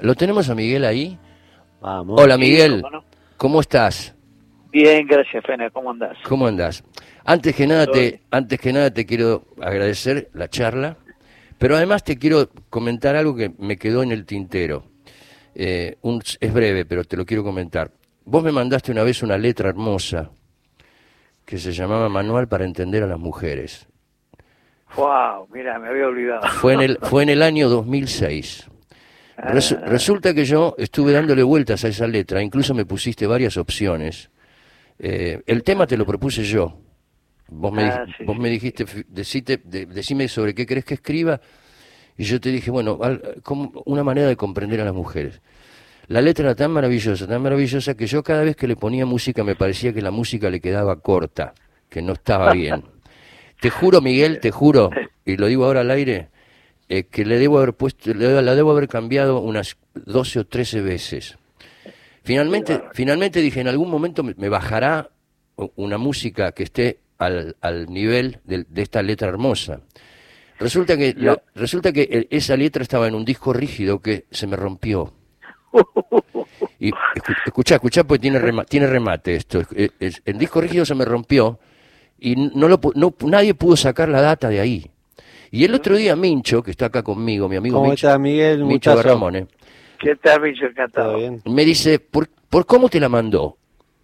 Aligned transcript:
¿Lo 0.00 0.16
tenemos 0.16 0.50
a 0.50 0.54
Miguel 0.56 0.84
ahí? 0.84 1.16
Vamos. 1.80 2.20
Hola 2.20 2.36
Miguel, 2.36 2.82
cómo 2.82 2.90
no. 2.96 3.04
¿cómo 3.36 3.60
estás? 3.60 4.16
Bien, 4.72 5.06
gracias, 5.06 5.44
Fena. 5.46 5.70
¿Cómo 5.70 5.90
andás? 5.92 6.18
¿Cómo 6.28 6.48
andás? 6.48 6.82
Antes 7.24 7.54
que 7.54 7.68
nada 7.68 7.86
te, 7.86 8.20
antes 8.32 8.58
que 8.58 8.72
nada 8.72 8.90
te 8.92 9.06
quiero 9.06 9.44
agradecer 9.62 10.28
la 10.34 10.48
charla, 10.48 10.96
pero 11.56 11.76
además 11.76 12.02
te 12.02 12.18
quiero 12.18 12.50
comentar 12.68 13.14
algo 13.14 13.36
que 13.36 13.52
me 13.58 13.76
quedó 13.76 14.02
en 14.02 14.10
el 14.10 14.26
tintero. 14.26 14.82
Eh, 15.54 15.96
un- 16.02 16.20
es 16.40 16.52
breve, 16.52 16.84
pero 16.84 17.04
te 17.04 17.16
lo 17.16 17.24
quiero 17.24 17.44
comentar. 17.44 17.92
Vos 18.24 18.42
me 18.42 18.50
mandaste 18.50 18.90
una 18.90 19.04
vez 19.04 19.22
una 19.22 19.38
letra 19.38 19.68
hermosa 19.68 20.30
que 21.44 21.58
se 21.58 21.70
llamaba 21.70 22.08
Manual 22.08 22.48
para 22.48 22.64
entender 22.64 23.04
a 23.04 23.06
las 23.06 23.20
mujeres. 23.20 23.86
Wow, 24.96 25.46
mira, 25.52 25.78
me 25.78 25.90
había 25.90 26.08
olvidado. 26.08 26.42
Fue 26.48 26.74
en 26.74 26.80
el, 26.80 26.98
fue 27.02 27.22
en 27.22 27.28
el 27.28 27.42
año 27.42 27.68
2006. 27.68 28.68
Ah. 29.38 29.52
resulta 29.86 30.32
que 30.34 30.44
yo 30.44 30.74
estuve 30.78 31.12
dándole 31.12 31.42
vueltas 31.42 31.84
a 31.84 31.88
esa 31.88 32.06
letra, 32.06 32.42
incluso 32.42 32.74
me 32.74 32.84
pusiste 32.86 33.26
varias 33.26 33.56
opciones. 33.56 34.30
Eh, 34.98 35.42
el 35.46 35.62
tema 35.62 35.86
te 35.86 35.96
lo 35.96 36.06
propuse 36.06 36.42
yo. 36.44 36.78
Vos 37.48 37.72
me, 37.72 37.84
Ah, 37.84 38.06
sí, 38.18 38.24
vos 38.24 38.36
me 38.38 38.48
dijiste, 38.48 38.86
"Fi- 38.86 39.04
decite, 39.08 39.60
de- 39.62 39.86
decime 39.86 40.26
sobre 40.28 40.54
qué 40.54 40.64
querés 40.66 40.84
que 40.84 40.94
escriba, 40.94 41.40
y 42.16 42.24
yo 42.24 42.40
te 42.40 42.50
dije, 42.50 42.70
bueno, 42.70 42.98
al- 43.02 43.36
como 43.42 43.70
una 43.84 44.02
manera 44.02 44.26
de 44.26 44.36
comprender 44.36 44.80
a 44.80 44.84
las 44.84 44.94
mujeres. 44.94 45.40
La 46.08 46.20
letra 46.22 46.46
era 46.46 46.54
tan 46.54 46.70
maravillosa, 46.70 47.26
tan 47.26 47.42
maravillosa, 47.42 47.94
que 47.94 48.06
yo 48.06 48.22
cada 48.22 48.42
vez 48.42 48.56
que 48.56 48.66
le 48.66 48.76
ponía 48.76 49.04
música 49.06 49.44
me 49.44 49.54
parecía 49.54 49.92
que 49.92 50.00
la 50.02 50.10
música 50.10 50.48
le 50.50 50.60
quedaba 50.60 50.98
corta, 51.00 51.52
que 51.90 52.00
no 52.00 52.14
estaba 52.14 52.52
bien. 52.52 52.82
Te 53.60 53.70
juro, 53.70 54.00
Miguel, 54.02 54.38
te 54.40 54.50
juro, 54.50 54.90
y 55.24 55.36
lo 55.38 55.46
digo 55.46 55.64
ahora 55.64 55.80
al 55.80 55.90
aire, 55.90 56.28
eh, 56.88 57.04
que 57.04 57.24
le 57.24 57.38
debo 57.38 57.58
haber 57.58 57.74
puesto, 57.74 58.12
le- 58.14 58.42
la 58.42 58.54
debo 58.54 58.70
haber 58.72 58.88
cambiado 58.88 59.40
unas 59.40 59.76
12 59.94 60.40
o 60.40 60.46
13 60.46 60.80
veces. 60.82 61.36
Finalmente, 62.22 62.82
finalmente 62.92 63.40
dije, 63.40 63.60
en 63.60 63.68
algún 63.68 63.90
momento 63.90 64.22
me, 64.22 64.48
bajará 64.48 65.10
una 65.76 65.96
música 65.98 66.52
que 66.52 66.64
esté 66.64 66.98
al, 67.18 67.56
al 67.60 67.86
nivel 67.86 68.40
de, 68.44 68.64
de 68.68 68.82
esta 68.82 69.02
letra 69.02 69.28
hermosa. 69.28 69.80
Resulta 70.58 70.96
que, 70.96 71.14
la- 71.16 71.40
resulta 71.54 71.92
que 71.92 72.02
eh, 72.10 72.26
esa 72.30 72.56
letra 72.56 72.82
estaba 72.82 73.06
en 73.08 73.14
un 73.14 73.24
disco 73.24 73.52
rígido 73.52 74.00
que 74.00 74.26
se 74.30 74.46
me 74.46 74.56
rompió. 74.56 75.12
Y 76.78 76.90
escu- 76.90 77.36
escuchá, 77.46 77.76
escuchá, 77.76 78.04
porque 78.04 78.20
tiene, 78.20 78.38
rema- 78.38 78.64
tiene 78.66 78.86
remate 78.86 79.34
esto. 79.36 79.62
Es- 79.98 80.20
El 80.24 80.36
disco 80.38 80.60
rígido 80.60 80.84
se 80.84 80.94
me 80.94 81.04
rompió 81.06 81.58
y 82.18 82.36
no 82.36 82.68
lo, 82.68 82.78
no, 82.94 83.14
nadie 83.26 83.54
pudo 83.54 83.76
sacar 83.76 84.08
la 84.10 84.20
data 84.20 84.48
de 84.50 84.60
ahí. 84.60 84.90
Y 85.50 85.64
el 85.64 85.74
otro 85.74 85.96
día 85.96 86.16
Mincho, 86.16 86.62
que 86.62 86.70
está 86.70 86.86
acá 86.86 87.02
conmigo, 87.02 87.48
mi 87.48 87.56
amigo 87.56 87.76
¿Cómo 87.78 87.88
Mincho, 87.90 88.06
estás, 88.08 88.20
Miguel? 88.20 88.64
Mincho 88.64 88.90
Muchacho. 88.90 89.08
Ramón, 89.08 89.48
¿Qué 89.98 90.14
tal, 90.16 90.40
bicho 90.42 90.66
encantado? 90.66 91.18
Me 91.46 91.64
dice, 91.64 91.98
¿por, 91.98 92.28
¿por 92.50 92.66
cómo 92.66 92.88
te 92.88 93.00
la 93.00 93.08
mandó? 93.08 93.56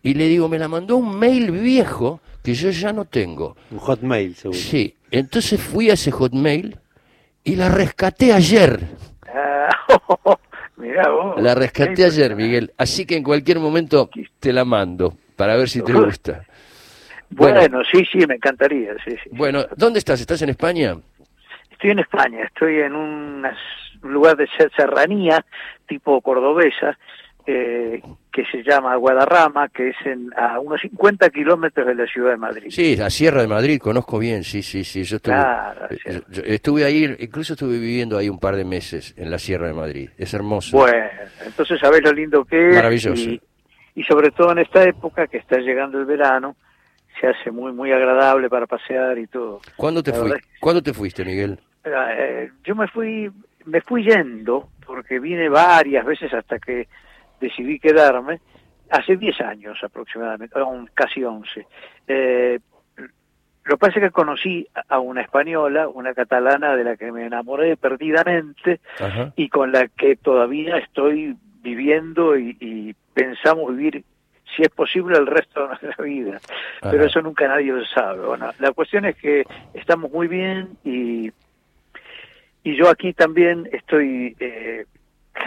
Y 0.03 0.15
le 0.15 0.27
digo, 0.27 0.49
me 0.49 0.59
la 0.59 0.69
mandó 0.69 0.97
un 0.97 1.19
mail 1.19 1.51
viejo 1.51 2.21
que 2.43 2.55
yo 2.55 2.71
ya 2.71 2.93
no 2.93 3.05
tengo. 3.05 3.57
Un 3.71 3.79
hotmail, 3.79 4.35
seguro. 4.35 4.59
Sí, 4.59 4.97
entonces 5.11 5.61
fui 5.61 5.91
a 5.91 5.95
ese 5.95 6.11
hotmail 6.11 6.77
y 7.45 7.57
la 7.57 7.69
rescaté 7.69 8.33
ayer. 8.33 8.81
Ah, 9.27 9.69
mirá 10.77 11.09
vos. 11.11 11.41
La 11.41 11.55
rescaté 11.55 12.05
ayer. 12.05 12.35
Miguel. 12.35 12.73
Así 12.77 13.05
que 13.07 13.17
en 13.17 13.23
cualquier 13.23 13.61
momento 13.61 14.11
te 14.41 14.53
la 14.53 14.65
mando 14.65 15.17
para 15.37 15.57
ver 15.57 15.69
si 15.69 15.83
te 15.83 15.93
gusta. 15.93 16.45
Bueno. 17.31 17.61
Bueno, 17.61 17.79
sí, 17.91 18.05
sí, 18.11 18.27
me 18.27 18.35
encantaría. 18.35 18.93
Sí, 19.05 19.13
sí. 19.23 19.31
Bueno, 19.33 19.65
¿dónde 19.77 19.99
estás? 20.01 20.21
¿Estás 20.21 20.43
en 20.43 20.51
España? 20.51 20.99
Estoy 21.83 21.91
en 21.91 21.99
España, 21.99 22.45
estoy 22.45 22.79
en 22.79 22.95
un 22.95 23.45
lugar 24.03 24.37
de 24.37 24.47
ser- 24.57 24.71
serranía 24.77 25.45
tipo 25.89 26.21
cordobesa 26.21 26.97
eh, 27.45 28.01
que 28.33 28.45
se 28.53 28.63
llama 28.63 28.95
Guadarrama, 28.95 29.69
que 29.69 29.89
es 29.89 29.97
en, 30.05 30.31
a 30.37 30.61
unos 30.61 30.81
50 30.81 31.29
kilómetros 31.31 31.85
de 31.85 31.97
la 31.97 32.07
ciudad 32.07 32.31
de 32.31 32.37
Madrid. 32.37 32.67
Sí, 32.71 32.95
la 32.95 33.11
Sierra 33.11 33.41
de 33.43 33.49
Madrid, 33.49 33.81
conozco 33.81 34.21
bien, 34.21 34.45
sí, 34.45 34.63
sí, 34.63 34.85
sí. 34.85 35.03
Yo 35.03 35.17
estuve, 35.17 35.35
Claro, 35.35 35.87
eh, 35.91 35.99
sí. 36.07 36.21
yo 36.31 36.43
estuve 36.45 36.85
ahí, 36.85 37.17
incluso 37.19 37.55
estuve 37.55 37.81
viviendo 37.81 38.17
ahí 38.17 38.29
un 38.29 38.39
par 38.39 38.55
de 38.55 38.65
meses 38.65 39.13
en 39.19 39.29
la 39.33 39.41
Sierra 39.41 39.67
de 39.67 39.75
Madrid. 39.75 40.11
Es 40.17 40.33
hermoso. 40.35 40.77
Bueno, 40.77 41.05
entonces 41.45 41.81
sabés 41.81 42.01
lo 42.05 42.13
lindo 42.13 42.45
que 42.45 42.69
es. 42.69 42.75
Maravilloso. 42.77 43.29
Y, 43.29 43.43
y 43.97 44.05
sobre 44.05 44.31
todo 44.31 44.53
en 44.53 44.59
esta 44.59 44.85
época 44.85 45.27
que 45.27 45.39
está 45.39 45.59
llegando 45.59 45.99
el 45.99 46.05
verano, 46.05 46.55
se 47.21 47.27
hace 47.27 47.51
muy, 47.51 47.73
muy 47.73 47.91
agradable 47.91 48.49
para 48.49 48.69
pasear 48.69 49.19
y 49.19 49.27
todo. 49.27 49.61
¿Cuándo 49.75 50.01
te 50.01 50.13
fui? 50.13 50.31
¿Cuándo 50.61 50.81
te 50.81 50.93
fuiste, 50.95 51.25
Miguel? 51.25 51.59
Eh, 51.85 52.51
yo 52.65 52.75
me 52.75 52.89
fui, 52.89 53.31
me 53.65 53.81
fui 53.81 54.05
yendo, 54.05 54.69
porque 54.87 55.19
vine 55.19 55.49
varias 55.49 56.05
veces 56.05 56.33
hasta 56.33 56.59
que 56.59 56.89
decidí 57.41 57.79
quedarme, 57.79 58.41
hace 58.91 59.17
10 59.17 59.41
años 59.41 59.79
aproximadamente, 59.83 60.55
casi 60.95 61.25
11. 61.25 61.67
Eh, 62.07 62.59
lo 63.65 63.77
que 63.77 63.79
pasa 63.79 63.99
es 63.99 64.05
que 64.05 64.11
conocí 64.11 64.67
a 64.89 64.99
una 64.99 65.23
española, 65.23 65.89
una 65.89 66.15
catalana 66.15 66.75
de 66.77 66.85
la 66.85 66.97
que 66.97 67.13
me 67.13 67.27
enamoré 67.27 67.77
perdidamente 67.77 68.81
Ajá. 69.01 69.33
y 69.37 69.49
con 69.49 69.71
la 69.71 69.87
que 69.87 70.17
todavía 70.17 70.79
estoy 70.79 71.37
viviendo 71.63 72.37
y, 72.37 72.57
y 72.59 72.95
pensamos 73.15 73.77
vivir, 73.77 74.05
si 74.57 74.63
es 74.63 74.69
posible, 74.69 75.17
el 75.17 75.27
resto 75.27 75.63
de 75.63 75.69
nuestra 75.69 76.05
vida. 76.05 76.41
Pero 76.83 77.05
eso 77.05 77.23
nunca 77.23 77.47
nadie 77.47 77.73
lo 77.73 77.85
sabe. 77.87 78.27
Bueno, 78.27 78.51
la 78.59 78.73
cuestión 78.73 79.05
es 79.05 79.17
que 79.17 79.45
estamos 79.75 80.11
muy 80.11 80.27
bien 80.27 80.77
y, 80.85 81.31
y 82.65 82.77
yo 82.77 82.89
aquí 82.89 83.13
también 83.13 83.69
estoy 83.73 84.37
eh, 84.39 84.87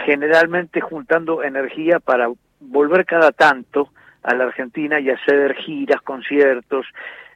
generalmente 0.04 0.80
juntando 0.80 1.42
energía 1.42 1.98
para 2.00 2.28
volver 2.60 3.04
cada 3.06 3.32
tanto 3.32 3.90
a 4.22 4.34
la 4.34 4.44
Argentina 4.44 5.00
y 5.00 5.10
hacer 5.10 5.54
giras, 5.54 6.02
conciertos, 6.02 6.86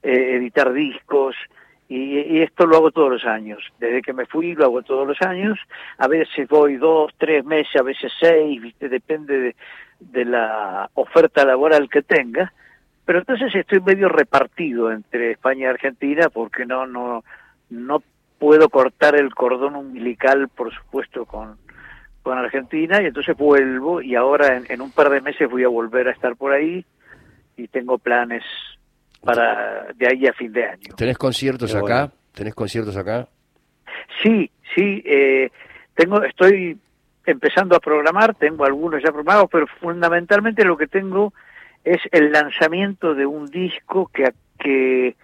eh, 0.03 0.37
editar 0.37 0.73
discos. 0.73 1.37
Y, 1.89 2.21
y 2.21 2.43
esto 2.43 2.67
lo 2.67 2.77
hago 2.77 2.91
todos 2.93 3.11
los 3.11 3.25
años. 3.25 3.63
Desde 3.79 4.03
que 4.03 4.13
me 4.13 4.27
fui 4.27 4.55
lo 4.55 4.65
hago 4.65 4.83
todos 4.83 5.07
los 5.07 5.21
años. 5.23 5.59
A 5.99 6.07
veces 6.09 6.49
voy 6.49 6.77
dos, 6.77 7.13
tres 7.19 7.45
meses, 7.45 7.75
a 7.81 7.83
veces 7.83 8.13
seis, 8.21 8.61
¿viste? 8.61 8.89
depende 8.89 9.39
de, 9.39 9.57
de 9.99 10.25
la 10.25 10.89
oferta 10.95 11.45
laboral 11.45 11.89
que 11.89 12.03
tenga. 12.03 12.53
Pero 13.05 13.21
entonces 13.21 13.53
estoy 13.55 13.81
medio 13.81 14.09
repartido 14.09 14.93
entre 14.93 15.33
España 15.33 15.63
y 15.63 15.65
Argentina 15.65 16.29
porque 16.29 16.65
no 16.65 16.87
no 16.87 17.25
no 17.71 18.03
puedo 18.41 18.71
cortar 18.71 19.15
el 19.15 19.33
cordón 19.35 19.77
umbilical, 19.77 20.49
por 20.49 20.75
supuesto, 20.75 21.27
con, 21.27 21.59
con 22.23 22.39
Argentina 22.39 23.01
y 23.01 23.07
entonces 23.07 23.37
vuelvo 23.37 24.01
y 24.01 24.17
ahora 24.17 24.57
en, 24.57 24.65
en 24.69 24.81
un 24.81 24.91
par 24.91 25.11
de 25.11 25.21
meses 25.21 25.49
voy 25.49 25.63
a 25.63 25.69
volver 25.69 26.09
a 26.09 26.13
estar 26.13 26.35
por 26.35 26.53
ahí 26.53 26.85
y 27.57 27.69
tengo 27.69 27.99
planes 27.99 28.43
para 29.23 29.93
de 29.95 30.09
ahí 30.09 30.27
a 30.27 30.33
fin 30.33 30.53
de 30.53 30.65
año. 30.65 30.95
¿Tenés 30.97 31.19
conciertos 31.19 31.75
acá? 31.75 32.07
bueno. 32.07 32.13
¿Tenés 32.33 32.55
conciertos 32.55 32.97
acá? 32.97 33.29
Sí, 34.23 34.51
sí, 34.75 35.03
eh, 35.05 35.51
tengo, 35.95 36.23
estoy 36.23 36.79
empezando 37.27 37.77
a 37.77 37.81
programar, 37.81 38.35
tengo 38.35 38.65
algunos 38.65 39.03
ya 39.03 39.13
programados, 39.13 39.51
pero 39.53 39.67
fundamentalmente 39.81 40.65
lo 40.65 40.79
que 40.79 40.87
tengo 40.87 41.35
es 41.85 42.01
el 42.13 42.33
lanzamiento 42.33 43.15
de 43.15 43.27
un 43.27 43.47
disco 43.47 44.11
que, 44.13 44.33
que 44.59 45.17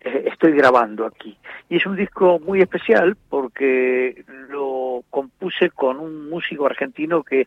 estoy 0.00 0.52
grabando 0.52 1.06
aquí. 1.06 1.36
Y 1.68 1.76
es 1.76 1.86
un 1.86 1.96
disco 1.96 2.38
muy 2.40 2.60
especial 2.60 3.16
porque 3.28 4.24
lo 4.48 5.02
compuse 5.10 5.70
con 5.70 5.98
un 5.98 6.28
músico 6.30 6.66
argentino 6.66 7.22
que 7.22 7.46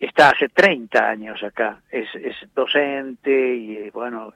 está 0.00 0.30
hace 0.30 0.48
30 0.48 1.08
años 1.08 1.42
acá, 1.42 1.80
es, 1.90 2.08
es 2.14 2.34
docente 2.54 3.54
y 3.54 3.76
eh, 3.76 3.90
bueno, 3.94 4.32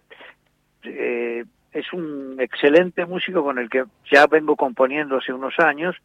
eh, 0.84 1.44
es 1.72 1.92
un 1.92 2.36
excelente 2.38 3.04
músico 3.04 3.42
con 3.42 3.58
el 3.58 3.68
que 3.68 3.84
ya 4.10 4.26
vengo 4.28 4.54
componiendo 4.56 5.16
hace 5.18 5.32
unos 5.32 5.58
años 5.58 5.96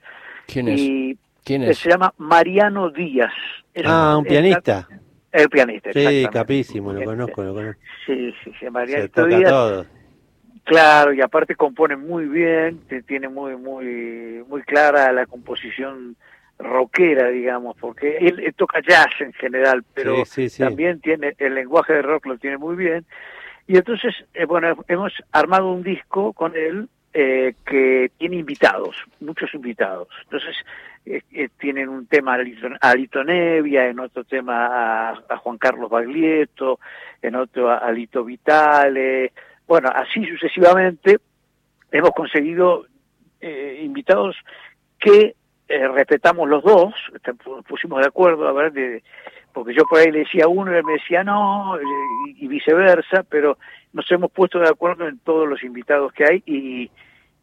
¿Quién 0.47 0.67
es? 0.67 0.79
y 0.81 1.17
¿Quién 1.45 1.63
eh, 1.63 1.69
es? 1.71 1.77
se 1.79 1.89
llama 1.89 2.13
Mariano 2.17 2.89
Díaz. 2.89 3.33
Es 3.73 3.83
Ah, 3.85 4.17
un 4.17 4.25
es 4.25 4.31
pianista. 4.31 4.87
la- 4.89 4.99
el 5.43 5.47
pianista. 5.49 5.93
Sí, 5.93 6.25
capísimo, 6.31 6.91
lo 6.91 7.03
conozco, 7.05 7.41
lo 7.43 7.53
conozco. 7.53 7.79
Sí, 8.05 8.33
sí, 8.43 8.51
sí, 8.51 8.53
Se 8.59 8.69
Mariano 8.71 9.07
toca 9.09 9.27
Díaz. 9.37 9.49
todo. 9.49 9.85
Claro, 10.71 11.11
y 11.11 11.19
aparte 11.19 11.55
compone 11.55 11.97
muy 11.97 12.27
bien, 12.27 12.79
tiene 13.05 13.27
muy 13.27 13.57
muy 13.57 14.41
muy 14.47 14.61
clara 14.61 15.11
la 15.11 15.25
composición 15.25 16.15
rockera, 16.59 17.27
digamos, 17.27 17.75
porque 17.77 18.17
él, 18.19 18.39
él 18.39 18.53
toca 18.53 18.79
jazz 18.79 19.09
en 19.19 19.33
general, 19.33 19.83
pero 19.93 20.23
Sí, 20.23 20.43
sí, 20.43 20.49
sí. 20.49 20.63
también 20.63 21.01
tiene 21.01 21.35
el 21.39 21.55
lenguaje 21.55 21.91
de 21.93 22.01
rock 22.03 22.25
lo 22.27 22.37
tiene 22.37 22.57
muy 22.57 22.77
bien. 22.77 23.03
Y 23.67 23.75
entonces, 23.75 24.13
eh, 24.33 24.45
bueno, 24.45 24.73
hemos 24.87 25.11
armado 25.33 25.69
un 25.73 25.83
disco 25.83 26.31
con 26.31 26.55
él 26.55 26.87
eh, 27.13 27.53
que 27.65 28.09
tiene 28.17 28.37
invitados, 28.37 28.95
muchos 29.19 29.53
invitados. 29.53 30.07
Entonces, 30.23 30.55
eh, 31.05 31.21
eh, 31.33 31.49
tienen 31.59 31.89
un 31.89 32.05
tema 32.05 32.35
a 32.35 32.37
Lito, 32.37 32.69
a 32.79 32.95
Lito 32.95 33.25
Nevia, 33.25 33.87
en 33.87 33.99
otro 33.99 34.23
tema 34.23 34.67
a, 35.09 35.21
a 35.27 35.37
Juan 35.37 35.57
Carlos 35.57 35.89
Baglietto, 35.89 36.79
en 37.21 37.35
otro 37.35 37.69
a, 37.69 37.79
a 37.79 37.91
Lito 37.91 38.23
Vitale, 38.23 39.33
bueno, 39.71 39.87
así 39.95 40.25
sucesivamente 40.25 41.17
hemos 41.93 42.11
conseguido 42.11 42.85
eh, 43.39 43.79
invitados 43.83 44.35
que 44.99 45.35
eh, 45.69 45.87
respetamos 45.87 46.49
los 46.49 46.61
dos, 46.61 46.93
este, 47.15 47.31
pu- 47.33 47.63
pusimos 47.63 48.01
de 48.01 48.07
acuerdo, 48.07 48.49
a 48.49 48.51
ver, 48.51 48.73
de, 48.73 49.01
porque 49.53 49.73
yo 49.73 49.83
por 49.89 49.99
ahí 49.99 50.11
le 50.11 50.19
decía 50.19 50.43
a 50.43 50.47
uno 50.49 50.73
y 50.73 50.75
él 50.75 50.83
me 50.83 50.93
decía 50.99 51.23
no, 51.23 51.77
y, 52.27 52.43
y 52.43 52.47
viceversa, 52.49 53.23
pero 53.29 53.57
nos 53.93 54.11
hemos 54.11 54.29
puesto 54.31 54.59
de 54.59 54.67
acuerdo 54.67 55.07
en 55.07 55.19
todos 55.19 55.47
los 55.47 55.63
invitados 55.63 56.11
que 56.11 56.25
hay 56.25 56.43
y 56.45 56.91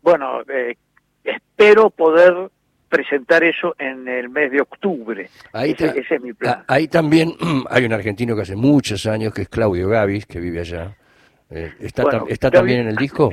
bueno, 0.02 0.42
eh, 0.48 0.76
espero 1.24 1.88
poder 1.88 2.50
presentar 2.90 3.42
eso 3.42 3.74
en 3.78 4.06
el 4.06 4.28
mes 4.28 4.50
de 4.50 4.60
octubre. 4.60 5.28
Ahí, 5.54 5.70
ese, 5.70 5.88
ta- 5.88 5.98
ese 5.98 6.14
es 6.16 6.20
mi 6.22 6.32
plan. 6.34 6.56
ah, 6.60 6.64
ahí 6.68 6.88
también 6.88 7.32
hay 7.70 7.86
un 7.86 7.92
argentino 7.94 8.36
que 8.36 8.42
hace 8.42 8.56
muchos 8.56 9.06
años, 9.06 9.32
que 9.32 9.42
es 9.42 9.48
Claudio 9.48 9.88
Gavis, 9.88 10.26
que 10.26 10.40
vive 10.40 10.60
allá. 10.60 10.94
Eh, 11.50 11.72
¿Está, 11.80 12.02
Bueno, 12.04 12.24
tam- 12.26 12.30
¿está 12.30 12.50
también 12.50 12.80
en 12.80 12.88
el 12.88 12.96
disco? 12.96 13.30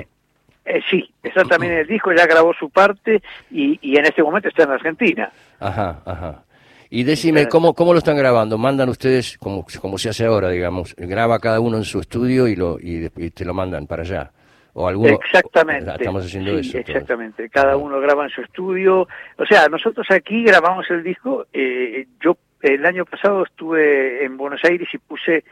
Eh, 0.66 0.82
sí, 0.90 1.08
está 1.22 1.44
también 1.44 1.74
en 1.74 1.80
el 1.80 1.88
disco, 1.88 2.12
ya 2.14 2.26
grabó 2.26 2.54
su 2.54 2.70
parte 2.70 3.22
y, 3.52 3.78
y 3.82 3.98
en 3.98 4.06
este 4.06 4.24
momento 4.24 4.50
está 4.50 4.64
en 4.64 4.72
Argentina. 4.72 5.32
Ajá, 5.60 6.02
ajá. 6.06 6.44
Y 6.90 7.04
decime, 7.04 7.48
¿cómo, 7.48 7.74
¿cómo 7.74 7.92
lo 7.94 8.00
están 8.00 8.16
grabando? 8.18 8.58
¿Mandan 8.58 8.90
ustedes, 8.90 9.38
como, 9.38 9.66
como 9.82 9.98
se 9.98 10.10
hace 10.10 10.26
ahora, 10.26 10.50
digamos, 10.50 10.96
graba 10.98 11.40
cada 11.40 11.60
uno 11.60 11.78
en 11.78 11.84
su 11.84 12.00
estudio 12.00 12.48
y, 12.48 12.56
lo, 12.56 12.80
y, 12.80 13.10
y 13.18 13.30
te 13.32 13.44
lo 13.46 13.54
mandan 13.54 13.86
para 13.86 14.04
allá? 14.04 14.32
¿O 14.74 14.88
alguno, 14.88 15.14
Exactamente. 15.26 15.90
Ah, 15.90 15.96
Estamos 15.98 16.26
haciendo 16.26 16.52
Sí, 16.62 16.70
eso. 16.70 16.78
Exactamente. 16.80 17.50
Cada 17.50 17.78
uno 17.78 18.00
graba 18.02 18.24
en 18.26 18.30
su 18.30 18.42
estudio. 18.42 19.08
O 19.38 19.46
sea, 19.48 19.68
nosotros 19.68 20.06
aquí 20.12 20.44
grabamos 20.44 20.86
el 20.90 21.02
disco. 21.04 21.46
eh, 21.54 22.08
yo 22.22 22.38
el 22.62 22.86
año 22.86 23.06
pasado 23.06 23.44
estuve 23.46 24.26
en 24.26 24.36
Buenos 24.38 24.60
Aires 24.64 24.88
y 24.94 24.98
puse 24.98 25.44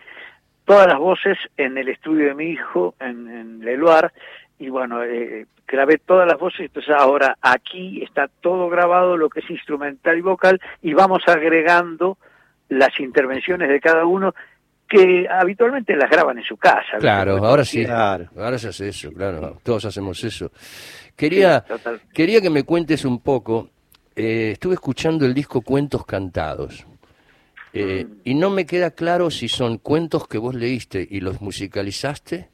todas 0.65 0.87
las 0.87 0.97
voces 0.99 1.37
en 1.57 1.77
el 1.77 1.89
estudio 1.89 2.27
de 2.27 2.35
mi 2.35 2.45
hijo, 2.51 2.95
en, 2.99 3.27
en 3.29 3.59
Leluar. 3.59 4.13
Y 4.59 4.69
bueno, 4.69 5.03
eh, 5.03 5.45
grabé 5.67 5.97
todas 5.97 6.27
las 6.27 6.39
voces. 6.39 6.61
Entonces 6.61 6.93
ahora 6.97 7.37
aquí 7.41 8.01
está 8.03 8.29
todo 8.41 8.69
grabado, 8.69 9.17
lo 9.17 9.29
que 9.29 9.41
es 9.41 9.49
instrumental 9.49 10.17
y 10.17 10.21
vocal, 10.21 10.61
y 10.81 10.93
vamos 10.93 11.23
agregando 11.27 12.17
las 12.69 12.97
intervenciones 12.99 13.69
de 13.69 13.79
cada 13.79 14.05
uno 14.05 14.33
que 14.87 15.27
habitualmente 15.29 15.95
las 15.95 16.09
graban 16.09 16.37
en 16.37 16.43
su 16.43 16.55
casa. 16.57 16.97
Claro, 16.99 17.37
ahora 17.45 17.65
sí. 17.65 17.83
Claro. 17.83 18.25
Ahora 18.37 18.57
se 18.59 18.67
hace 18.69 18.89
eso, 18.89 19.11
claro. 19.11 19.57
Todos 19.63 19.85
hacemos 19.85 20.23
eso. 20.23 20.51
Quería, 21.15 21.63
Sí, 21.67 21.73
quería 22.13 22.41
que 22.41 22.49
me 22.49 22.63
cuentes 22.63 23.03
un 23.05 23.19
poco. 23.19 23.69
eh, 24.15 24.51
estuve 24.53 24.75
escuchando 24.75 25.25
el 25.25 25.33
disco 25.33 25.61
Cuentos 25.61 26.05
Cantados. 26.05 26.85
Eh, 27.73 28.05
Mm. 28.07 28.11
y 28.23 28.35
no 28.35 28.49
me 28.49 28.65
queda 28.65 28.91
claro 28.91 29.29
si 29.31 29.47
son 29.47 29.77
cuentos 29.77 30.27
que 30.27 30.37
vos 30.37 30.53
leíste 30.55 31.05
y 31.09 31.19
los 31.21 31.41
musicalizaste 31.41 32.49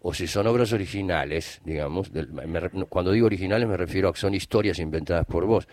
o 0.00 0.12
si 0.14 0.26
son 0.26 0.46
obras 0.46 0.72
originales, 0.72 1.60
digamos. 1.64 2.12
del- 2.12 2.32
me 2.32 2.60
cuando 2.88 3.12
digo 3.12 3.26
originales 3.26 3.68
me 3.68 3.76
refiero 3.76 4.08
a 4.08 4.12
que 4.12 4.18
son 4.18 4.34
historias 4.34 4.78
inventadas 4.78 5.24
por 5.26 5.46
vos. 5.46 5.68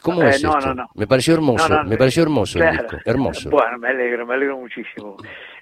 ¿Cómo 0.00 0.22
Eh, 0.22 0.30
es 0.30 0.42
no, 0.44 0.50
esto? 0.56 0.68
no, 0.68 0.74
no. 0.74 0.90
Me 0.94 1.06
pareció 1.06 1.34
hermoso, 1.34 1.68
no, 1.68 1.84
me 1.84 1.96
pareció 1.96 2.22
hermoso 2.22 2.58
el 2.58 2.70
disco, 2.72 2.98
hermoso. 3.04 3.50
Bueno, 3.50 3.78
me 3.78 3.88
alegro, 3.88 4.26
me 4.26 4.34
alegro 4.34 4.58
muchísimo. 4.58 5.16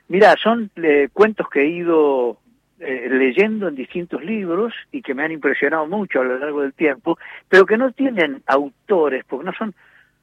Mira, 0.08 0.34
son 0.42 0.70
eh, 0.76 1.08
cuentos 1.12 1.48
que 1.50 1.60
he 1.62 1.66
ido 1.68 2.38
eh, 2.80 3.08
leyendo 3.10 3.68
en 3.68 3.74
distintos 3.76 4.22
libros 4.24 4.72
y 4.90 5.02
que 5.02 5.14
me 5.14 5.22
han 5.24 5.32
impresionado 5.32 5.86
mucho 5.86 6.20
a 6.20 6.24
lo 6.24 6.38
largo 6.38 6.62
del 6.62 6.72
tiempo, 6.74 7.18
pero 7.48 7.64
que 7.66 7.76
no 7.76 7.92
tienen 7.92 8.42
autores, 8.46 9.24
porque 9.28 9.44
no 9.46 9.52
son 9.52 9.74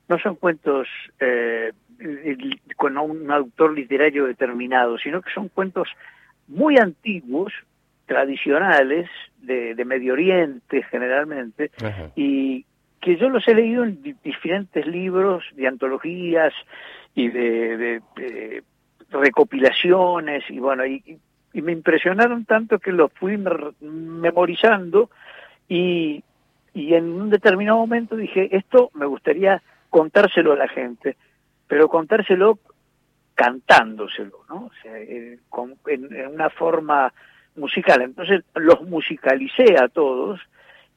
no 0.08 0.18
son 0.20 0.36
cuentos 0.36 0.88
eh, 1.20 1.72
con 2.76 2.98
un 2.98 3.30
autor 3.32 3.74
literario 3.74 4.26
determinado, 4.26 4.98
sino 4.98 5.22
que 5.22 5.32
son 5.34 5.50
cuentos 5.50 5.88
muy 6.48 6.78
antiguos, 6.78 7.54
tradicionales, 8.06 9.10
de, 9.42 9.76
de 9.76 9.86
Medio 9.86 10.14
Oriente 10.14 10.84
generalmente, 10.84 11.72
Ajá. 11.84 12.12
y 12.16 12.66
que 13.02 13.16
yo 13.18 13.30
los 13.30 13.48
he 13.48 13.54
leído 13.56 13.84
en 13.86 14.02
di- 14.02 14.16
diferentes 14.24 14.86
libros 14.86 15.44
de 15.56 15.68
antologías 15.68 16.54
y 17.16 17.30
de, 17.30 17.78
de- 17.78 18.02
de 18.18 18.64
recopilaciones 19.12 20.44
y 20.50 20.60
bueno 20.60 20.86
y, 20.86 21.04
y- 21.54 21.62
me 21.62 21.72
impresionaron 21.72 22.46
tanto 22.46 22.78
que 22.80 22.92
los 22.92 23.12
fui 23.14 23.38
memorizando 23.82 25.10
y, 25.68 26.24
y 26.74 26.94
en 26.94 27.06
un 27.12 27.30
determinado 27.30 27.78
momento 27.80 28.16
dije 28.16 28.56
esto 28.56 28.92
me 28.94 29.06
gustaría 29.06 29.62
contárselo 29.90 30.54
a 30.54 30.58
la 30.58 30.68
gente 30.68 31.16
pero 31.70 31.88
contárselo 31.88 32.60
cantándoselo 33.36 34.40
no 34.50 34.66
o 34.66 34.72
sea, 34.82 34.98
eh, 35.00 35.40
con- 35.50 35.76
en, 35.88 36.28
una 36.28 36.50
forma 36.50 37.14
musical. 37.56 38.02
Entonces 38.02 38.44
los 38.56 38.82
musicalicé 38.84 39.78
a 39.78 39.88
todos 39.88 40.42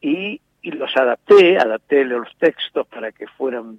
y, 0.00 0.40
y 0.62 0.70
los 0.72 0.96
adapté, 0.96 1.56
adapté 1.58 2.04
los 2.04 2.28
textos 2.38 2.86
para 2.88 3.12
que 3.12 3.26
fueran 3.28 3.78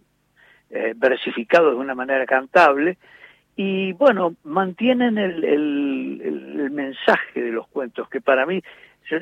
eh, 0.69 0.93
versificados 0.95 1.71
de 1.73 1.79
una 1.79 1.95
manera 1.95 2.25
cantable. 2.25 2.97
Y 3.55 3.91
bueno, 3.93 4.35
mantienen 4.43 5.17
el, 5.17 5.43
el, 5.43 6.21
el- 6.23 6.59
el 6.61 6.71
mensaje 6.71 7.41
de 7.41 7.51
los 7.51 7.67
cuentos 7.67 8.09
que 8.09 8.21
para 8.21 8.45
mí 8.45 8.61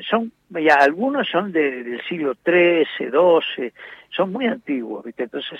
son, 0.08 0.32
ya 0.50 0.76
algunos 0.76 1.28
son 1.28 1.52
de- 1.52 1.82
del 1.82 2.00
siglo 2.04 2.34
XIII, 2.44 3.10
XII, 3.10 3.72
son 4.10 4.32
muy 4.32 4.46
antiguos, 4.46 5.04
¿viste? 5.04 5.24
Entonces, 5.24 5.58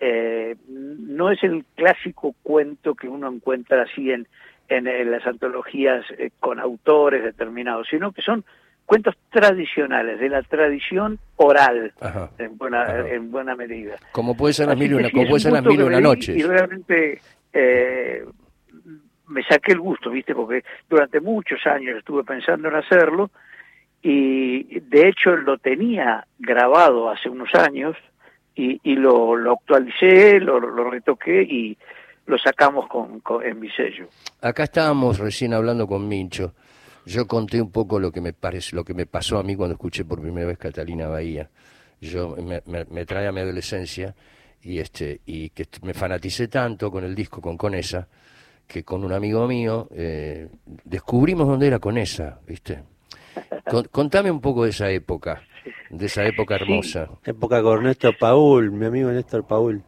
eh, 0.00 0.56
no 0.68 1.30
es 1.30 1.42
el 1.44 1.64
clásico 1.76 2.34
cuento 2.42 2.94
que 2.94 3.06
uno 3.08 3.30
encuentra 3.30 3.82
así 3.82 4.10
en, 4.10 4.26
en, 4.68 4.88
en 4.88 5.10
las 5.10 5.26
antologías 5.26 6.04
eh, 6.16 6.30
con 6.40 6.58
autores 6.58 7.22
determinados, 7.22 7.86
sino 7.90 8.12
que 8.12 8.22
son 8.22 8.44
cuentos 8.86 9.14
tradicionales, 9.30 10.18
de 10.18 10.28
la 10.28 10.42
tradición 10.42 11.20
oral, 11.36 11.92
Ajá. 12.00 12.30
en 12.38 12.58
buena, 12.58 12.82
Ajá. 12.82 13.08
en 13.08 13.30
buena 13.30 13.54
medida. 13.54 13.96
Como 14.10 14.36
puede 14.36 14.54
ser 14.54 14.66
las 14.66 14.76
mil 14.76 14.90
y 14.90 14.94
una, 14.94 15.10
como 15.10 15.28
puede 15.28 15.40
ser 15.40 15.52
las 15.52 15.64
mil 15.64 15.78
y 15.78 15.82
una 15.84 16.00
noches. 16.00 16.36
Y 16.36 16.42
realmente 16.42 17.20
eh, 17.52 18.24
me 19.28 19.44
saqué 19.44 19.72
el 19.72 19.80
gusto, 19.80 20.10
¿viste? 20.10 20.34
Porque 20.34 20.64
durante 20.88 21.20
muchos 21.20 21.64
años 21.66 21.98
estuve 21.98 22.24
pensando 22.24 22.68
en 22.68 22.74
hacerlo 22.74 23.30
y 24.02 24.80
de 24.80 25.08
hecho 25.08 25.36
lo 25.36 25.58
tenía 25.58 26.26
grabado 26.38 27.10
hace 27.10 27.28
unos 27.28 27.54
años 27.54 27.96
y, 28.82 28.94
lo, 28.96 29.36
lo 29.36 29.52
actualicé, 29.52 30.40
lo, 30.40 30.58
lo 30.60 30.90
retoqué 30.90 31.42
y 31.42 31.76
lo 32.26 32.38
sacamos 32.38 32.86
con, 32.88 33.22
en 33.44 33.58
mi 33.60 33.70
sello. 33.70 34.08
Acá 34.40 34.64
estábamos 34.64 35.18
recién 35.18 35.54
hablando 35.54 35.86
con 35.86 36.06
Mincho. 36.06 36.54
Yo 37.06 37.26
conté 37.26 37.60
un 37.60 37.70
poco 37.72 37.98
lo 37.98 38.12
que 38.12 38.20
me 38.20 38.32
parece, 38.32 38.76
lo 38.76 38.84
que 38.84 38.94
me 38.94 39.06
pasó 39.06 39.38
a 39.38 39.42
mí 39.42 39.56
cuando 39.56 39.74
escuché 39.74 40.04
por 40.04 40.20
primera 40.20 40.46
vez 40.46 40.58
Catalina 40.58 41.08
Bahía. 41.08 41.48
Yo 42.00 42.36
me, 42.36 42.62
me- 42.66 42.84
me 42.84 43.06
trae 43.06 43.26
a 43.26 43.32
mi 43.32 43.40
adolescencia 43.40 44.14
y 44.62 44.78
este 44.78 45.20
y 45.26 45.50
que 45.50 45.66
me 45.82 45.94
fanaticé 45.94 46.48
tanto 46.48 46.90
con 46.90 47.02
el 47.04 47.14
disco 47.14 47.40
con 47.40 47.56
Conesa 47.56 48.06
que 48.66 48.84
con 48.84 49.02
un 49.02 49.12
amigo 49.12 49.46
mío 49.48 49.88
eh, 49.92 50.48
descubrimos 50.84 51.48
dónde 51.48 51.66
era 51.66 51.78
Conesa, 51.78 52.38
¿viste? 52.46 52.82
Con- 53.68 53.88
contame 53.90 54.30
un 54.30 54.40
poco 54.40 54.64
de 54.64 54.70
esa 54.70 54.90
época, 54.90 55.42
de 55.90 56.06
esa 56.06 56.24
época 56.24 56.56
Sí. 56.58 56.64
hermosa. 56.64 57.08
Época 57.24 57.62
con 57.62 57.84
Néstor 57.84 58.16
Paul, 58.18 58.70
mi 58.70 58.86
amigo 58.86 59.10
Néstor 59.10 59.46
Paul. 59.46 59.82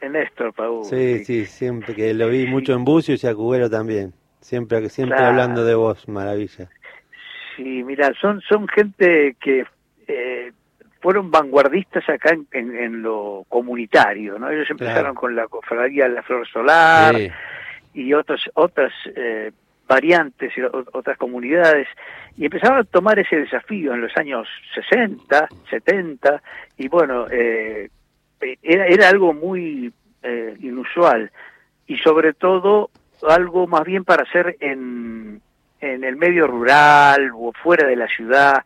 Néstor 0.00 0.52
Paul. 0.54 0.84
Sí, 0.84 1.24
sí, 1.24 1.44
siempre 1.46 1.94
que 1.94 2.14
lo 2.14 2.28
vi 2.28 2.46
mucho 2.46 2.72
en 2.72 2.84
Bucio 2.84 3.14
y 3.20 3.26
a 3.26 3.34
Cubero 3.34 3.68
también. 3.68 4.12
Siempre, 4.40 4.88
siempre 4.88 5.16
Claro. 5.16 5.30
hablando 5.32 5.64
de 5.64 5.74
vos, 5.74 6.06
maravilla. 6.08 6.68
Sí, 7.56 7.82
mira, 7.84 8.12
son, 8.20 8.40
son 8.42 8.66
gente 8.68 9.36
que 9.40 9.64
eh, 10.06 10.52
fueron 11.00 11.30
vanguardistas 11.30 12.06
acá 12.08 12.30
en, 12.34 12.46
en- 12.52 12.76
en 12.76 13.02
lo 13.02 13.44
comunitario, 13.48 14.38
¿no? 14.38 14.50
Ellos 14.50 14.68
empezaron 14.70 15.14
con 15.14 15.34
la 15.36 15.46
cofradía 15.48 16.04
de 16.08 16.14
la 16.14 16.22
Flor 16.22 16.46
Solar 16.48 17.14
Sí, 17.16 17.30
y 17.94 18.12
otras 18.14 18.40
otras 18.54 18.92
eh, 19.14 19.52
variantes 19.86 20.52
y 20.56 20.62
otras 20.62 21.18
comunidades 21.18 21.86
y 22.36 22.46
empezaron 22.46 22.78
a 22.78 22.84
tomar 22.84 23.18
ese 23.18 23.36
desafío 23.36 23.94
en 23.94 24.00
los 24.00 24.16
años 24.16 24.48
60, 24.74 25.48
70 25.70 26.42
y 26.78 26.88
bueno, 26.88 27.26
eh, 27.30 27.90
era, 28.62 28.86
era 28.86 29.08
algo 29.08 29.32
muy 29.32 29.92
eh, 30.22 30.56
inusual 30.60 31.30
y 31.86 31.98
sobre 31.98 32.32
todo 32.32 32.90
algo 33.28 33.66
más 33.66 33.84
bien 33.84 34.04
para 34.04 34.24
hacer 34.24 34.56
en, 34.60 35.40
en 35.80 36.04
el 36.04 36.16
medio 36.16 36.46
rural 36.46 37.30
o 37.34 37.52
fuera 37.52 37.86
de 37.86 37.96
la 37.96 38.08
ciudad, 38.08 38.64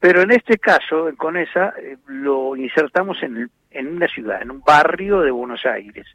pero 0.00 0.22
en 0.22 0.32
este 0.32 0.58
caso, 0.58 1.08
en 1.08 1.16
Conesa, 1.16 1.72
eh, 1.78 1.96
lo 2.08 2.56
insertamos 2.56 3.22
en, 3.22 3.50
en 3.70 3.88
una 3.88 4.06
ciudad, 4.06 4.42
en 4.42 4.50
un 4.50 4.60
barrio 4.60 5.20
de 5.20 5.30
Buenos 5.30 5.64
Aires. 5.64 6.06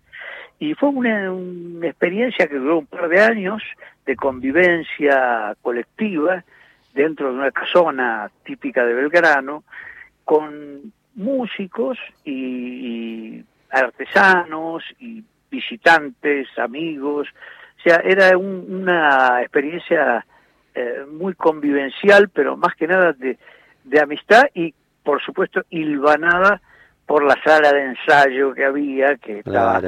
Y 0.59 0.73
fue 0.75 0.89
una, 0.89 1.31
una 1.31 1.87
experiencia 1.87 2.47
que 2.47 2.55
duró 2.57 2.79
un 2.79 2.85
par 2.85 3.07
de 3.07 3.21
años 3.21 3.63
de 4.05 4.15
convivencia 4.15 5.55
colectiva 5.61 6.43
dentro 6.93 7.31
de 7.31 7.37
una 7.39 7.51
casona 7.51 8.29
típica 8.43 8.85
de 8.85 8.93
Belgrano, 8.93 9.63
con 10.25 10.91
músicos 11.15 11.97
y, 12.25 12.33
y 12.33 13.45
artesanos 13.71 14.83
y 14.99 15.23
visitantes, 15.49 16.47
amigos. 16.57 17.27
O 17.77 17.81
sea, 17.81 17.97
era 18.03 18.37
un- 18.37 18.65
una 18.69 19.41
experiencia 19.41 20.25
eh, 20.75 21.05
muy 21.11 21.33
convivencial, 21.33 22.29
pero 22.29 22.55
más 22.57 22.75
que 22.75 22.87
nada 22.87 23.13
de, 23.13 23.37
de 23.85 23.99
amistad 24.01 24.43
y, 24.53 24.73
por 25.03 25.21
supuesto, 25.21 25.61
hilvanada 25.69 26.61
por 27.05 27.23
la 27.23 27.35
sala 27.43 27.71
de 27.73 27.85
ensayo 27.85 28.53
que 28.53 28.65
había, 28.65 29.15
que 29.17 29.39
estaba. 29.39 29.79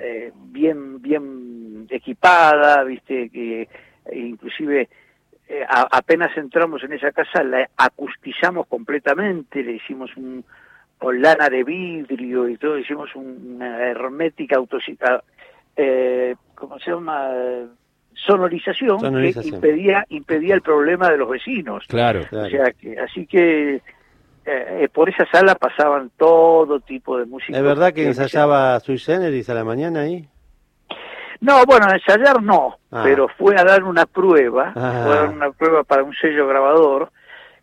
Eh, 0.00 0.32
bien 0.34 1.00
bien 1.02 1.86
equipada, 1.90 2.82
viste 2.84 3.30
que 3.30 3.62
eh, 3.62 3.68
inclusive 4.16 4.88
eh, 5.48 5.64
a- 5.68 5.88
apenas 5.96 6.36
entramos 6.36 6.82
en 6.84 6.92
esa 6.92 7.10
casa 7.12 7.42
la 7.42 7.68
acustizamos 7.76 8.66
completamente, 8.66 9.62
le 9.62 9.72
hicimos 9.72 10.14
un 10.16 10.44
con 10.98 11.22
lana 11.22 11.48
de 11.48 11.62
vidrio 11.62 12.48
y 12.48 12.56
todo, 12.56 12.76
hicimos 12.78 13.14
un- 13.14 13.54
una 13.56 13.78
hermética 13.88 14.56
autocita, 14.56 15.22
eh, 15.76 16.34
¿cómo 16.56 16.78
se 16.80 16.90
llama? 16.90 17.30
Sonorización, 18.14 18.98
Sonorización. 19.00 19.60
que 19.60 19.68
impedía 19.68 20.04
impedía 20.08 20.54
el 20.56 20.62
problema 20.62 21.08
de 21.08 21.18
los 21.18 21.30
vecinos. 21.30 21.84
Claro. 21.86 22.22
Claro. 22.28 22.46
O 22.46 22.50
sea 22.50 22.72
que, 22.72 22.98
así 22.98 23.26
que 23.26 23.80
eh, 24.48 24.84
eh, 24.84 24.88
por 24.88 25.08
esa 25.08 25.26
sala 25.30 25.54
pasaban 25.54 26.10
todo 26.16 26.80
tipo 26.80 27.18
de 27.18 27.26
música. 27.26 27.56
¿Es 27.56 27.62
verdad 27.62 27.92
que 27.92 28.06
ensayaba 28.06 28.80
Sui 28.80 28.98
Generis 28.98 29.48
a 29.50 29.54
la 29.54 29.64
mañana 29.64 30.00
ahí? 30.00 30.28
No, 31.40 31.64
bueno, 31.66 31.86
ensayar 31.92 32.42
no, 32.42 32.78
Ah. 32.90 33.02
pero 33.04 33.28
fue 33.38 33.54
a 33.56 33.64
dar 33.64 33.84
una 33.84 34.06
prueba, 34.06 34.72
Ah. 34.74 35.02
fue 35.04 35.12
a 35.12 35.20
dar 35.22 35.28
una 35.28 35.50
prueba 35.52 35.84
para 35.84 36.02
un 36.02 36.14
sello 36.14 36.48
grabador 36.48 37.10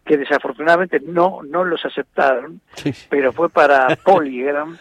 que 0.06 0.18
desafortunadamente 0.18 1.00
no 1.02 1.40
no 1.44 1.64
los 1.66 1.84
aceptaron, 1.84 2.62
Sí. 2.76 2.94
pero 3.10 3.34
fue 3.34 3.50
para 3.50 3.88
Polygram 4.06 4.78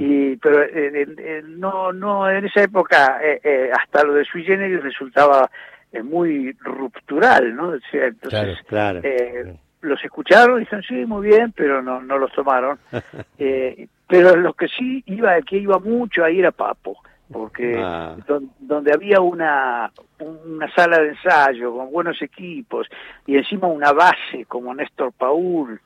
y 0.00 0.36
pero 0.36 0.62
eh, 0.62 0.70
eh, 1.02 1.06
eh, 1.18 1.42
no 1.46 1.92
no 1.92 2.28
en 2.30 2.44
esa 2.46 2.62
época 2.62 3.18
eh, 3.22 3.40
eh, 3.44 3.70
hasta 3.72 4.02
lo 4.04 4.14
de 4.14 4.24
Sui 4.24 4.42
Generis 4.44 4.82
resultaba 4.82 5.50
eh, 5.92 6.02
muy 6.02 6.52
ruptural, 6.60 7.54
¿no? 7.54 7.68
O 7.68 7.78
sea, 7.90 8.06
entonces 8.06 8.58
Claro. 8.66 9.00
eh, 9.04 9.54
los 9.84 10.02
escucharon 10.04 10.56
y 10.56 10.60
dijeron 10.60 10.84
sí 10.88 10.94
muy 11.06 11.28
bien 11.28 11.52
pero 11.56 11.82
no 11.82 12.00
no 12.00 12.18
los 12.18 12.32
tomaron 12.32 12.78
Eh, 13.38 13.88
pero 14.08 14.36
lo 14.36 14.52
que 14.54 14.68
sí 14.68 15.02
iba 15.06 15.36
el 15.36 15.44
que 15.44 15.56
iba 15.58 15.78
mucho 15.78 16.24
ahí 16.24 16.38
era 16.40 16.50
Papo 16.50 16.98
porque 17.32 17.74
Ah. 17.78 18.16
don- 18.26 18.50
donde 18.58 18.92
había 18.92 19.20
una 19.20 19.90
una 20.20 20.72
sala 20.74 20.98
de 21.00 21.08
ensayo 21.10 21.72
con 21.74 21.90
buenos 21.90 22.20
equipos 22.22 22.86
y 23.26 23.36
encima 23.36 23.66
una 23.68 23.92
base 23.92 24.44
como 24.46 24.74
Néstor 24.74 25.12
Paul 25.12 25.80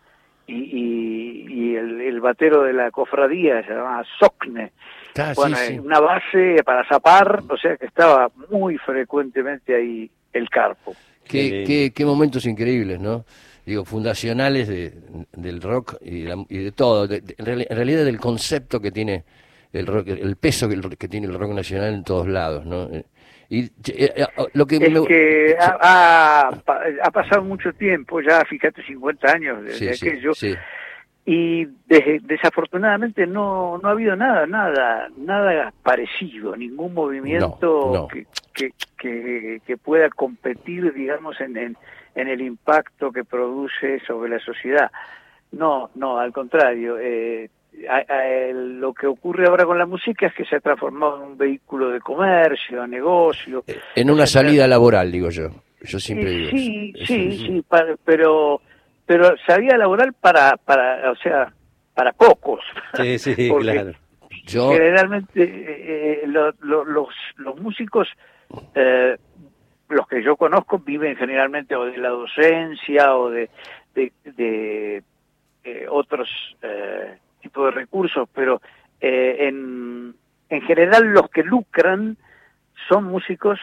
y, 0.46 0.54
y, 0.54 1.46
y 1.48 1.76
el, 1.76 2.00
el 2.00 2.20
batero 2.20 2.62
de 2.62 2.72
la 2.72 2.90
cofradía 2.90 3.62
se 3.64 3.70
llamaba 3.72 4.04
Socne 4.18 4.72
Ah, 5.20 5.32
bueno, 5.34 5.56
sí. 5.56 5.76
una 5.80 5.98
base 5.98 6.62
para 6.64 6.86
zapar, 6.86 7.42
o 7.48 7.56
sea 7.56 7.76
que 7.76 7.86
estaba 7.86 8.30
muy 8.50 8.78
frecuentemente 8.78 9.74
ahí 9.74 10.08
el 10.32 10.48
carpo. 10.48 10.94
Qué 11.24 11.64
qué, 11.66 11.92
qué 11.92 12.04
momentos 12.06 12.46
increíbles, 12.46 13.00
¿no? 13.00 13.24
Digo, 13.68 13.84
fundacionales 13.84 14.66
de, 14.66 14.94
del 15.36 15.60
rock 15.60 15.96
y, 16.00 16.22
la- 16.22 16.42
y 16.48 16.58
de 16.64 16.72
todo, 16.72 17.06
de- 17.06 17.20
de- 17.20 17.34
en, 17.36 17.44
reali- 17.44 17.66
en 17.68 17.76
realidad 17.76 18.04
del 18.06 18.18
concepto 18.18 18.80
que 18.80 18.90
tiene 18.90 19.24
el 19.74 19.86
rock, 19.86 20.08
el 20.08 20.36
peso 20.36 20.66
que, 20.68 20.74
el- 20.74 20.96
que 20.96 21.06
tiene 21.06 21.26
el 21.26 21.38
rock 21.38 21.52
nacional 21.52 21.92
en 21.92 22.02
todos 22.02 22.26
lados, 22.28 22.64
¿no? 22.64 22.84
Eh, 22.90 23.04
Y 23.50 23.64
eh, 23.64 23.70
eh, 24.16 24.26
lo 24.54 24.66
que 24.66 24.76
Es 24.76 24.90
me- 24.92 25.06
que 25.06 25.56
ha, 25.60 26.48
ha 26.48 26.50
pa- 26.64 26.80
ha 27.02 27.10
pasado 27.10 27.42
mucho 27.42 27.72
tiempo, 27.74 28.20
ya 28.22 28.42
fíjate 28.46 28.82
50 28.84 29.30
años 29.32 29.62
desde 29.64 29.94
sí, 29.94 30.06
aquello, 30.08 30.32
sí. 30.34 30.54
y 31.26 31.64
de- 31.86 32.20
desafortunadamente 32.24 33.26
no, 33.26 33.78
no 33.82 33.88
ha 33.88 33.92
habido 33.92 34.16
nada, 34.16 34.46
nada, 34.46 35.08
nada 35.18 35.72
parecido, 35.82 36.56
ningún 36.56 36.94
movimiento 36.94 37.90
No, 37.92 37.92
no. 38.02 38.08
Que, 38.08 38.26
que, 38.54 38.70
que, 38.98 39.60
que 39.66 39.76
pueda 39.76 40.08
competir, 40.10 40.92
digamos, 40.94 41.38
en, 41.40 41.56
en, 41.56 41.76
en 42.14 42.28
el 42.28 42.40
impacto 42.40 43.10
que 43.12 43.24
produce 43.24 44.00
sobre 44.06 44.30
la 44.30 44.38
sociedad. 44.40 44.90
No, 45.52 45.90
no, 45.94 46.18
al 46.18 46.32
contrario. 46.32 46.98
Eh, 46.98 47.48
a- 47.88 48.12
a- 48.12 48.26
el- 48.28 48.80
lo 48.80 48.92
que 48.92 49.06
ocurre 49.06 49.46
ahora 49.46 49.64
con 49.64 49.78
la 49.78 49.86
música 49.86 50.26
es 50.26 50.34
que 50.34 50.44
se 50.44 50.56
ha 50.56 50.60
transformado 50.60 51.16
en 51.22 51.30
un 51.32 51.38
vehículo 51.38 51.90
de 51.90 52.00
comercio, 52.00 52.86
negocio. 52.86 53.62
Eh, 53.66 53.78
En 53.94 54.10
una 54.10 54.26
salida 54.26 54.66
laboral, 54.66 55.10
digo 55.12 55.30
yo. 55.30 55.48
Yo 55.82 56.00
siempre 56.00 56.30
digo 56.30 56.50
sí, 56.50 56.92
eso. 56.96 57.06
sí, 57.06 57.28
Eso, 57.28 57.46
sí, 57.46 57.62
pa- 57.68 57.84
pero 58.04 58.60
pero 59.06 59.34
salida 59.46 59.76
laboral 59.78 60.12
para 60.12 60.56
para 60.56 61.10
o 61.12 61.16
sea 61.16 61.52
para 61.94 62.12
pocos 62.12 62.60
Sí, 62.94 63.16
sí, 63.18 63.34
claro. 63.60 63.92
Yo, 64.44 64.72
generalmente 64.72 65.42
eh, 65.42 66.20
eh, 66.24 66.26
lo- 66.26 66.52
lo- 66.60 66.84
los 66.84 67.08
los 67.36 67.60
músicos 67.60 68.08
eh, 68.74 69.16
los 69.88 70.06
que 70.06 70.22
yo 70.22 70.36
conozco 70.36 70.78
viven 70.78 71.16
generalmente 71.16 71.74
o 71.76 71.84
de 71.84 71.96
la 71.98 72.10
docencia 72.10 73.16
o 73.16 73.30
de 73.30 73.50
de, 73.94 74.12
de, 74.24 75.02
eh, 75.64 75.86
otros 75.90 76.28
eh, 76.62 77.18
tipos 77.40 77.66
de 77.66 77.70
recursos 77.72 78.28
pero 78.32 78.60
eh, 79.00 79.36
en 79.48 80.14
en 80.50 80.62
general 80.62 81.12
los 81.12 81.28
que 81.30 81.42
lucran 81.42 82.16
son 82.88 83.04
músicos 83.04 83.58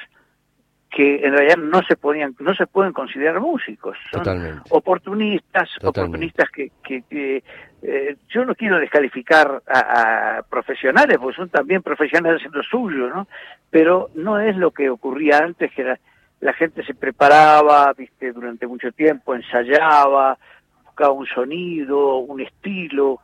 que 0.89 1.25
en 1.25 1.33
realidad 1.33 1.57
no 1.57 1.81
se 1.83 1.95
podían 1.97 2.35
no 2.39 2.53
se 2.55 2.67
pueden 2.67 2.93
considerar 2.93 3.39
músicos 3.39 3.97
son 4.11 4.23
Totalmente. 4.23 4.61
oportunistas 4.69 5.69
Totalmente. 5.79 5.89
oportunistas 5.89 6.49
que, 6.51 6.71
que, 6.83 7.01
que, 7.09 7.43
eh, 7.81 8.15
yo 8.29 8.45
no 8.45 8.55
quiero 8.55 8.79
descalificar 8.79 9.61
a, 9.67 10.37
a 10.37 10.43
profesionales 10.43 11.17
porque 11.19 11.35
son 11.37 11.49
también 11.49 11.81
profesionales 11.81 12.41
en 12.45 12.51
lo 12.51 12.63
suyo 12.63 13.09
no 13.09 13.27
pero 13.69 14.09
no 14.15 14.39
es 14.39 14.55
lo 14.55 14.71
que 14.71 14.89
ocurría 14.89 15.39
antes 15.39 15.71
que 15.73 15.83
la, 15.83 15.99
la 16.41 16.53
gente 16.53 16.83
se 16.85 16.93
preparaba 16.93 17.93
viste 17.93 18.31
durante 18.31 18.67
mucho 18.67 18.91
tiempo 18.91 19.35
ensayaba 19.35 20.37
buscaba 20.83 21.11
un 21.11 21.25
sonido 21.27 22.17
un 22.17 22.41
estilo 22.41 23.19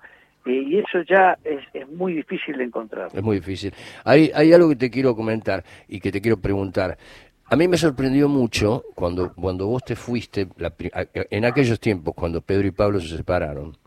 eh, 0.45 0.51
y 0.53 0.79
eso 0.79 1.01
ya 1.07 1.37
es, 1.43 1.59
es 1.73 1.87
muy 1.89 2.13
difícil 2.13 2.57
de 2.57 2.63
encontrar 2.63 3.09
Es 3.13 3.21
muy 3.21 3.37
difícil. 3.37 3.73
Hay, 4.03 4.31
hay 4.33 4.51
algo 4.53 4.69
que 4.69 4.75
te 4.75 4.89
quiero 4.89 5.15
comentar 5.15 5.63
y 5.87 5.99
que 5.99 6.11
te 6.11 6.19
quiero 6.19 6.37
preguntar. 6.37 6.97
A 7.45 7.55
mí 7.55 7.67
me 7.67 7.77
sorprendió 7.77 8.29
mucho 8.29 8.85
cuando, 8.95 9.33
cuando 9.33 9.67
vos 9.67 9.83
te 9.83 9.95
fuiste, 9.95 10.47
la 10.57 10.73
en 11.13 11.45
aquellos 11.45 11.79
tiempos, 11.79 12.13
cuando 12.15 12.41
Pedro 12.41 12.67
y 12.67 12.71
Pablo 12.71 12.99
se 12.99 13.15
separaron, 13.15 13.77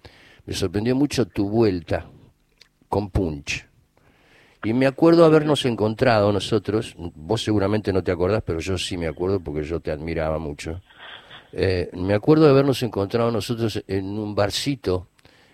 me 0.45 0.52
sorprendió 0.52 0.95
mucho 0.95 1.26
tu 1.26 1.49
vuelta 1.49 2.07
con 2.88 3.11
Punch. 3.11 3.66
Y 4.64 4.73
me 4.73 4.87
acuerdo 4.87 5.25
habernos 5.25 5.64
encontrado 5.66 6.33
nosotros, 6.33 6.94
vos 7.14 7.42
seguramente 7.42 7.92
no 7.92 8.02
te 8.02 8.11
acordás, 8.12 8.42
pero 8.44 8.61
yo 8.61 8.78
sí 8.78 8.97
me 8.97 9.06
acuerdo 9.06 9.40
porque 9.40 9.62
yo 9.64 9.80
te 9.80 9.90
admiraba 9.90 10.38
mucho. 10.38 10.80
Eh, 11.52 11.90
me 11.92 12.14
acuerdo 12.14 12.44
de 12.44 12.50
habernos 12.50 12.83
encontrado 12.83 13.30
nosotros 13.30 13.83
en 13.87 14.06
un 14.18 14.35
barcito 14.35 15.09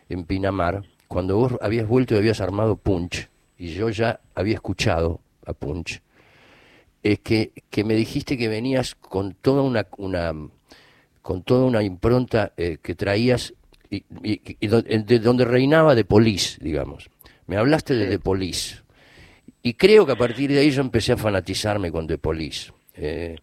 en 0.09 0.25
Pinamar, 0.25 0.83
cuando 1.09 1.37
vos 1.37 1.55
habías 1.61 1.87
vuelto 1.89 2.15
y 2.15 2.19
habías 2.19 2.41
armado 2.41 2.77
Punch, 2.77 3.29
y 3.59 3.69
yo 3.75 3.91
ya 3.91 4.21
había 4.35 4.55
escuchado 4.55 5.21
a 5.45 5.53
Punch, 5.53 6.01
es 7.03 7.19
que, 7.21 7.53
que 7.71 7.83
me 7.85 7.95
dijiste 7.95 8.39
que 8.39 8.49
venías 8.49 8.95
con 8.95 9.35
toda 9.35 9.63
una, 9.63 9.87
una 9.97 10.33
con 11.23 11.43
toda 11.43 11.65
una 11.67 11.83
impronta 11.83 12.53
eh, 12.57 12.79
que 12.83 12.95
traías 12.95 13.53
y, 13.91 14.05
y- 14.23 14.41
y 14.61 14.67
do- 14.69 14.83
de 14.83 15.19
donde 15.19 15.45
reinaba 15.45 15.95
de 15.95 16.05
Police, 16.05 16.59
digamos. 16.63 17.11
Me 17.47 17.57
hablaste 17.57 17.95
de 17.95 18.07
The 18.07 18.19
Police. 18.19 18.77
Y 19.63 19.75
creo 19.75 20.07
que 20.07 20.13
a 20.13 20.17
partir 20.17 20.51
de 20.51 20.59
ahí 20.59 20.71
yo 20.71 20.81
empecé 20.81 21.13
a 21.13 21.17
fanatizarme 21.17 21.93
con 21.93 22.07
The 22.07 22.19
Police. 22.19 22.73
Eh, 22.95 23.37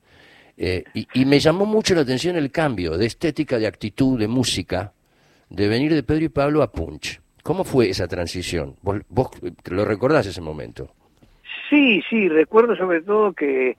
eh, 0.58 0.84
y, 0.94 1.26
me 1.26 1.40
llamó 1.40 1.66
mucho 1.66 1.94
la 1.94 2.02
atención 2.02 2.36
el 2.36 2.52
cambio 2.52 2.98
de 2.98 3.06
estética, 3.06 3.60
de 3.60 3.68
actitud, 3.68 4.20
de 4.20 4.28
música, 4.28 4.92
de 5.50 5.68
venir 5.68 5.94
de 5.94 6.02
Pedro 6.02 6.26
y 6.26 6.30
Pablo 6.30 6.64
a 6.64 6.72
Punch. 6.72 7.22
¿Cómo 7.44 7.64
fue 7.64 7.90
esa 7.90 8.08
transición? 8.08 8.76
Vos 8.82 9.30
lo 9.70 9.86
recordás 9.86 10.26
ese 10.26 10.42
momento. 10.42 10.90
Sí, 11.70 12.02
sí, 12.10 12.28
recuerdo 12.28 12.76
sobre 12.76 13.02
todo 13.02 13.34
que, 13.34 13.78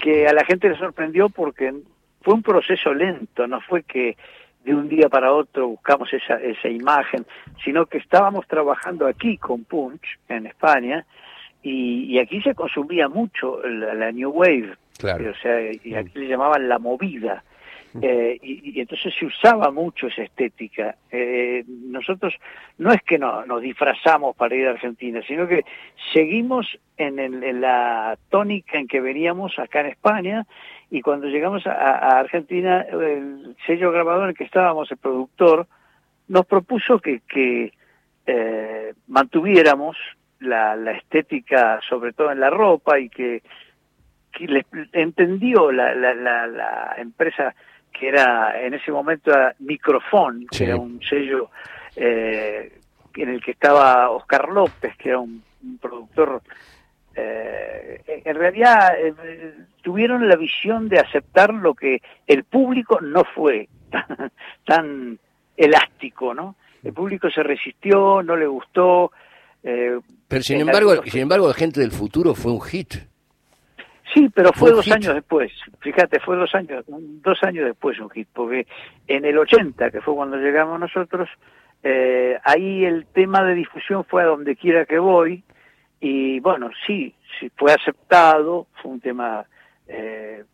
que 0.00 0.28
a 0.28 0.32
la 0.32 0.44
gente 0.44 0.68
le 0.68 0.78
sorprendió 0.78 1.28
porque 1.28 1.74
fue 2.22 2.34
un 2.34 2.42
proceso 2.42 2.94
lento, 2.94 3.46
no 3.46 3.60
fue 3.60 3.82
que 3.82 4.16
de 4.64 4.74
un 4.74 4.88
día 4.88 5.08
para 5.08 5.32
otro 5.32 5.68
buscamos 5.68 6.12
esa, 6.12 6.36
esa 6.36 6.68
imagen, 6.68 7.24
sino 7.64 7.86
que 7.86 7.98
estábamos 7.98 8.46
trabajando 8.46 9.06
aquí 9.06 9.38
con 9.38 9.64
Punch, 9.64 10.18
en 10.28 10.46
España, 10.46 11.04
y, 11.70 12.04
y 12.12 12.18
aquí 12.18 12.40
se 12.42 12.54
consumía 12.54 13.08
mucho 13.08 13.60
la, 13.66 13.94
la 13.94 14.12
New 14.12 14.30
Wave, 14.30 14.74
Claro. 14.98 15.30
o 15.30 15.34
sea, 15.42 15.56
y 15.84 15.94
aquí 15.94 16.18
le 16.18 16.28
llamaban 16.28 16.68
la 16.68 16.78
movida. 16.78 17.42
Eh, 18.02 18.38
y, 18.42 18.72
y 18.76 18.80
entonces 18.80 19.14
se 19.18 19.24
usaba 19.24 19.70
mucho 19.70 20.06
esa 20.08 20.22
estética. 20.22 20.96
Eh, 21.10 21.64
nosotros 21.66 22.34
no 22.76 22.92
es 22.92 23.00
que 23.02 23.18
no, 23.18 23.46
nos 23.46 23.62
disfrazamos 23.62 24.36
para 24.36 24.54
ir 24.54 24.66
a 24.66 24.72
Argentina, 24.72 25.20
sino 25.26 25.48
que 25.48 25.64
seguimos 26.12 26.78
en, 26.98 27.18
el- 27.18 27.42
en 27.42 27.60
la 27.62 28.18
tónica 28.28 28.78
en 28.78 28.86
que 28.86 29.00
veníamos 29.00 29.58
acá 29.58 29.80
en 29.80 29.86
España 29.86 30.46
y 30.90 31.00
cuando 31.00 31.26
llegamos 31.28 31.66
a, 31.66 31.72
a 31.72 32.18
Argentina, 32.20 32.82
el 32.82 33.56
sello 33.66 33.90
grabador 33.92 34.24
en 34.24 34.28
el 34.30 34.36
que 34.36 34.44
estábamos, 34.44 34.90
el 34.92 34.98
productor, 34.98 35.66
nos 36.28 36.44
propuso 36.44 36.98
que, 36.98 37.20
que 37.26 37.72
eh, 38.26 38.92
mantuviéramos 39.08 39.96
la, 40.40 40.76
la 40.76 40.92
estética, 40.92 41.80
sobre 41.88 42.12
todo 42.12 42.30
en 42.32 42.40
la 42.40 42.50
ropa, 42.50 42.98
y 42.98 43.08
que, 43.08 43.42
que 44.32 44.46
le- 44.46 44.66
entendió 44.92 45.70
la, 45.72 45.94
la, 45.94 46.14
la, 46.14 46.46
la 46.46 46.94
empresa 46.98 47.54
que 47.92 48.08
era 48.08 48.60
en 48.62 48.74
ese 48.74 48.92
momento 48.92 49.30
era 49.30 49.54
Microfon, 49.60 50.46
que 50.50 50.64
era 50.64 50.76
un 50.76 51.00
sello 51.02 51.50
eh, 51.96 52.78
en 53.14 53.28
el 53.30 53.42
que 53.42 53.52
estaba 53.52 54.10
Oscar 54.10 54.48
López, 54.50 54.94
que 54.98 55.08
era 55.08 55.18
un, 55.18 55.42
un 55.64 55.78
productor 55.78 56.42
eh, 57.14 58.02
en 58.26 58.36
realidad 58.36 58.94
eh, 58.98 59.54
tuvieron 59.82 60.28
la 60.28 60.36
visión 60.36 60.88
de 60.88 60.98
aceptar 60.98 61.54
lo 61.54 61.72
que 61.74 62.02
el 62.26 62.44
público 62.44 63.00
no 63.00 63.24
fue 63.34 63.68
tan, 63.90 64.30
tan 64.66 65.18
elástico, 65.56 66.34
¿no? 66.34 66.56
El 66.84 66.92
público 66.92 67.30
se 67.30 67.42
resistió, 67.42 68.22
no 68.22 68.36
le 68.36 68.46
gustó. 68.46 69.10
Eh, 69.66 69.98
pero 70.28 70.42
sin 70.42 70.60
embargo, 70.60 71.02
sin 71.04 71.22
embargo, 71.22 71.52
Gente 71.52 71.80
del 71.80 71.90
Futuro 71.90 72.34
fue 72.34 72.52
un 72.52 72.60
hit. 72.60 72.94
Sí, 74.14 74.30
pero 74.32 74.52
fue, 74.52 74.70
dos 74.70 74.88
años 74.90 75.14
después. 75.14 75.52
Fíjate, 75.80 76.20
fue 76.20 76.36
dos 76.36 76.54
años, 76.54 76.84
dos 76.86 77.42
años 77.42 77.66
después 77.66 77.98
un 77.98 78.08
hit, 78.10 78.28
porque 78.32 78.66
en 79.08 79.24
el 79.24 79.36
80, 79.36 79.90
que 79.90 80.00
fue 80.00 80.14
cuando 80.14 80.36
llegamos 80.36 80.78
nosotros, 80.78 81.28
eh, 81.82 82.38
ahí 82.44 82.84
el 82.84 83.06
tema 83.06 83.42
de 83.42 83.54
difusión 83.54 84.04
fue 84.04 84.22
a 84.22 84.26
donde 84.26 84.54
quiera 84.54 84.86
que 84.86 84.98
voy, 84.98 85.42
y 86.00 86.38
bueno, 86.38 86.70
sí, 86.86 87.12
sí 87.38 87.50
fue 87.56 87.72
aceptado, 87.72 88.68
fue 88.80 88.92
un 88.92 89.00
tema 89.00 89.44
eh, 89.88 90.44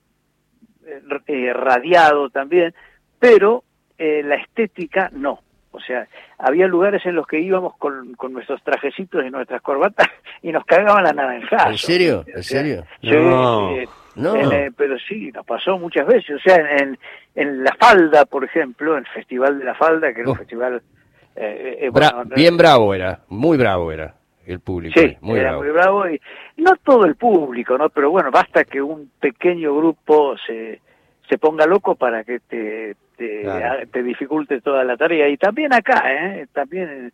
eh, 1.26 1.52
radiado 1.52 2.31
también, 2.31 2.75
pero 3.19 3.62
eh, 3.99 4.23
la 4.25 4.37
estética 4.37 5.11
no. 5.12 5.40
O 5.73 5.81
sea, 5.81 6.07
había 6.38 6.67
lugares 6.67 7.05
en 7.07 7.14
los 7.14 7.26
que 7.26 7.41
íbamos 7.41 7.76
con, 7.76 8.14
con 8.14 8.33
nuestros 8.33 8.62
trajecitos 8.62 9.25
y 9.25 9.31
nuestras 9.31 9.61
corbatas 9.62 10.09
y 10.43 10.52
nos 10.52 10.64
cagaban 10.64 11.05
la 11.05 11.12
naranja. 11.12 11.71
¿En 11.71 11.79
serio? 11.79 12.25
¿En 12.26 12.43
serio? 12.43 12.85
Sí, 13.00 13.11
no. 14.14 14.50
pero 14.76 14.99
sí, 15.09 15.33
nos 15.33 15.47
pasó 15.47 15.79
muchas 15.79 16.07
veces. 16.07 16.37
O 16.37 16.41
sea, 16.41 16.57
en, 16.57 16.99
en 17.35 17.64
La 17.64 17.75
Falda, 17.75 18.26
por 18.26 18.45
ejemplo, 18.45 18.97
el 18.97 19.07
Festival 19.07 19.59
de 19.59 19.64
la 19.64 19.75
Falda, 19.75 20.12
que 20.12 20.21
era 20.21 20.31
un 20.31 20.37
festival... 20.37 20.83
bien 22.37 22.57
bravo 22.57 22.95
era, 22.95 23.21
muy 23.29 23.57
bravo 23.57 23.91
era 23.91 24.14
el 24.47 24.61
público. 24.61 25.00
Sí, 25.00 25.17
muy 25.21 25.38
era 25.38 25.50
bravo. 25.50 25.62
muy 25.62 25.73
bravo 25.73 26.09
y 26.09 26.21
no 26.57 26.76
todo 26.76 27.05
el 27.07 27.17
público, 27.17 27.79
¿no? 27.79 27.88
Pero 27.88 28.11
bueno, 28.11 28.31
basta 28.31 28.64
que 28.64 28.83
un 28.83 29.11
pequeño 29.21 29.75
grupo 29.75 30.37
se, 30.47 30.81
se 31.29 31.38
ponga 31.38 31.67
loco 31.67 31.95
para 31.95 32.25
que 32.25 32.41
te, 32.41 32.97
te, 33.93 34.02
dificulte 34.02 34.61
toda 34.61 34.85
la 34.85 34.97
tarea. 34.97 35.29
Y 35.29 35.37
también 35.37 35.73
acá, 35.73 36.02
¿eh? 36.07 36.47
También 36.52 37.12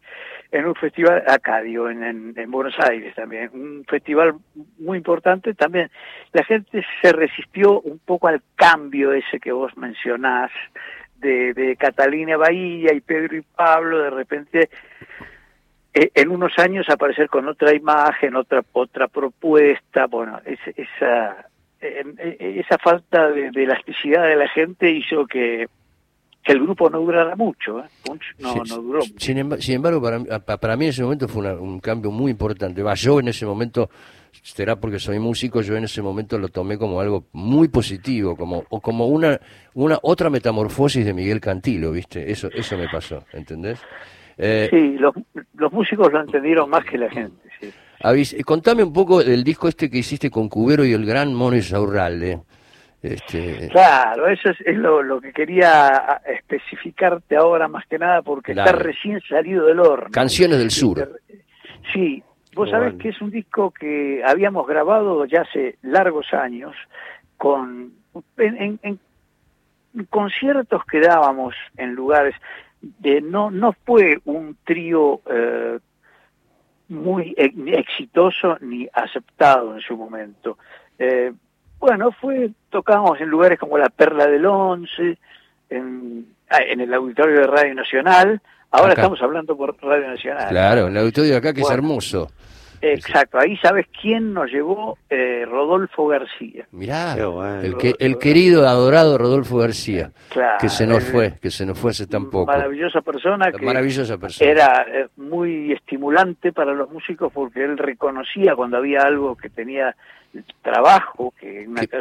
en, 0.50 0.66
un 0.66 0.74
festival, 0.74 1.22
acá 1.26 1.60
digo, 1.60 1.88
en, 1.90 2.34
en, 2.36 2.50
Buenos 2.50 2.74
Aires 2.78 3.14
también, 3.14 3.50
un 3.52 3.84
festival 3.86 4.34
muy 4.78 4.98
importante, 4.98 5.54
también 5.54 5.90
la 6.32 6.44
gente 6.44 6.84
se 7.02 7.12
resistió 7.12 7.80
un 7.80 7.98
poco 7.98 8.28
al 8.28 8.42
cambio 8.54 9.12
ese 9.12 9.38
que 9.40 9.52
vos 9.52 9.76
mencionás 9.76 10.50
de, 11.16 11.52
de 11.52 11.76
Catalina 11.76 12.36
Bahía 12.36 12.94
y 12.94 13.00
Pedro 13.00 13.36
y 13.36 13.42
Pablo, 13.42 13.98
de 13.98 14.10
repente 14.10 14.70
eh, 15.92 16.10
en 16.14 16.30
unos 16.30 16.58
años 16.58 16.88
aparecer 16.88 17.28
con 17.28 17.48
otra 17.48 17.74
imagen, 17.74 18.36
otra 18.36 18.62
otra 18.72 19.08
propuesta, 19.08 20.06
bueno, 20.06 20.40
esa 20.44 21.48
esa 21.80 22.78
falta 22.78 23.30
de, 23.30 23.48
elasticidad 23.54 24.26
de 24.26 24.36
la 24.36 24.48
gente 24.48 24.90
hizo 24.90 25.26
que, 25.26 25.68
el 26.48 26.60
grupo 26.62 26.88
no 26.88 27.00
durara 27.00 27.36
mucho, 27.36 27.80
¿eh? 27.80 27.84
no, 28.38 28.54
no 28.64 28.76
duró. 28.78 29.00
Sin, 29.18 29.38
embargo, 29.38 30.00
para, 30.00 30.58
para 30.58 30.76
mí 30.76 30.86
en 30.86 30.90
ese 30.90 31.02
momento 31.02 31.28
fue 31.28 31.54
un 31.54 31.78
cambio 31.80 32.10
muy 32.10 32.30
importante. 32.30 32.82
Va, 32.82 32.94
yo 32.94 33.20
en 33.20 33.28
ese 33.28 33.44
momento, 33.44 33.90
será 34.42 34.76
porque 34.76 34.98
soy 34.98 35.18
músico, 35.18 35.60
yo 35.60 35.76
en 35.76 35.84
ese 35.84 36.00
momento 36.00 36.38
lo 36.38 36.48
tomé 36.48 36.78
como 36.78 37.00
algo 37.00 37.26
muy 37.32 37.68
positivo, 37.68 38.36
como 38.36 38.64
o 38.70 38.80
como 38.80 39.06
una 39.06 39.38
una 39.74 39.98
otra 40.02 40.30
metamorfosis 40.30 41.04
de 41.04 41.12
Miguel 41.12 41.40
Cantilo, 41.40 41.92
¿viste? 41.92 42.30
Eso 42.30 42.48
eso 42.52 42.76
me 42.76 42.88
pasó, 42.88 43.24
¿entendés? 43.32 43.80
Eh, 44.38 44.68
sí, 44.70 44.96
los, 44.98 45.14
los 45.54 45.72
músicos 45.72 46.12
lo 46.12 46.20
entendieron 46.20 46.70
más 46.70 46.84
que 46.84 46.96
la 46.96 47.10
gente. 47.10 47.36
Sí. 47.60 48.42
contame 48.44 48.84
un 48.84 48.92
poco 48.92 49.22
del 49.22 49.42
disco 49.42 49.68
este 49.68 49.90
que 49.90 49.98
hiciste 49.98 50.30
con 50.30 50.48
Cubero 50.48 50.84
y 50.84 50.92
el 50.92 51.04
gran 51.04 51.34
Mono 51.34 51.56
Isaurralde. 51.56 52.40
Este... 53.02 53.68
Claro, 53.68 54.26
eso 54.26 54.50
es, 54.50 54.76
lo, 54.76 55.02
lo, 55.02 55.20
que 55.20 55.32
quería 55.32 56.20
especificarte 56.26 57.36
ahora 57.36 57.68
más 57.68 57.86
que 57.86 57.98
nada 57.98 58.22
porque 58.22 58.52
está 58.52 58.72
recién 58.72 59.20
salido 59.20 59.66
del 59.66 59.80
horno. 59.80 60.10
Canciones 60.10 60.58
del 60.58 60.70
Sur. 60.70 61.20
Sí, 61.92 62.22
vos 62.54 62.70
sabés 62.70 62.94
que 62.94 63.10
es 63.10 63.20
un 63.20 63.30
disco 63.30 63.70
que 63.70 64.22
habíamos 64.24 64.66
grabado 64.66 65.24
ya 65.26 65.42
hace 65.42 65.78
largos 65.82 66.32
años 66.32 66.74
con 67.36 67.92
en, 68.36 68.80
en 68.82 68.98
conciertos 70.10 70.84
que 70.84 71.00
dábamos 71.00 71.54
en 71.76 71.94
lugares 71.94 72.34
de 72.80 73.20
no 73.20 73.50
no 73.50 73.72
fue 73.84 74.18
un 74.24 74.56
trío 74.64 75.20
eh, 75.30 75.78
muy 76.88 77.34
exitoso 77.36 78.56
ni 78.60 78.88
aceptado 78.92 79.74
en 79.74 79.80
su 79.80 79.96
momento. 79.96 80.58
Eh, 80.98 81.32
bueno, 81.78 82.12
fue 82.12 82.50
tocamos 82.70 83.20
en 83.20 83.28
lugares 83.28 83.58
como 83.58 83.78
la 83.78 83.88
Perla 83.88 84.26
del 84.26 84.46
Once, 84.46 85.18
en, 85.70 86.26
ah, 86.50 86.58
en 86.66 86.80
el 86.80 86.92
auditorio 86.92 87.40
de 87.40 87.46
Radio 87.46 87.74
Nacional. 87.74 88.40
Ahora 88.70 88.92
estamos 88.92 89.20
hablando 89.22 89.56
por 89.56 89.76
Radio 89.80 90.08
Nacional. 90.08 90.48
Claro, 90.48 90.88
el 90.88 90.96
auditorio 90.96 91.32
de 91.32 91.36
acá 91.36 91.54
que 91.54 91.62
es 91.62 91.70
hermoso. 91.70 92.28
Exacto, 92.80 93.38
ahí 93.38 93.56
sabes 93.56 93.86
quién 94.00 94.32
nos 94.32 94.50
llevó 94.50 94.98
eh, 95.10 95.44
Rodolfo 95.46 96.06
García. 96.06 96.66
Mirá, 96.70 97.14
el, 97.62 97.76
que, 97.76 97.94
el 97.98 98.18
querido, 98.18 98.68
adorado 98.68 99.18
Rodolfo 99.18 99.56
García, 99.56 100.12
que 100.60 100.68
se 100.68 100.86
nos 100.86 101.02
fue, 101.02 101.34
que 101.40 101.50
se 101.50 101.66
nos 101.66 101.78
fue 101.78 101.90
hace 101.90 102.06
tan 102.06 102.30
poco. 102.30 102.46
Maravillosa 102.46 103.00
persona, 103.00 103.50
que 103.50 103.64
maravillosa 103.64 104.16
persona. 104.18 104.50
era 104.50 104.86
eh, 104.88 105.08
muy 105.16 105.72
estimulante 105.72 106.52
para 106.52 106.72
los 106.72 106.90
músicos 106.90 107.32
porque 107.32 107.64
él 107.64 107.78
reconocía 107.78 108.54
cuando 108.54 108.76
había 108.76 109.00
algo 109.02 109.36
que 109.36 109.50
tenía 109.50 109.96
trabajo, 110.62 111.32
que 111.38 111.66
una 111.66 111.86
¿Qué, 111.86 112.00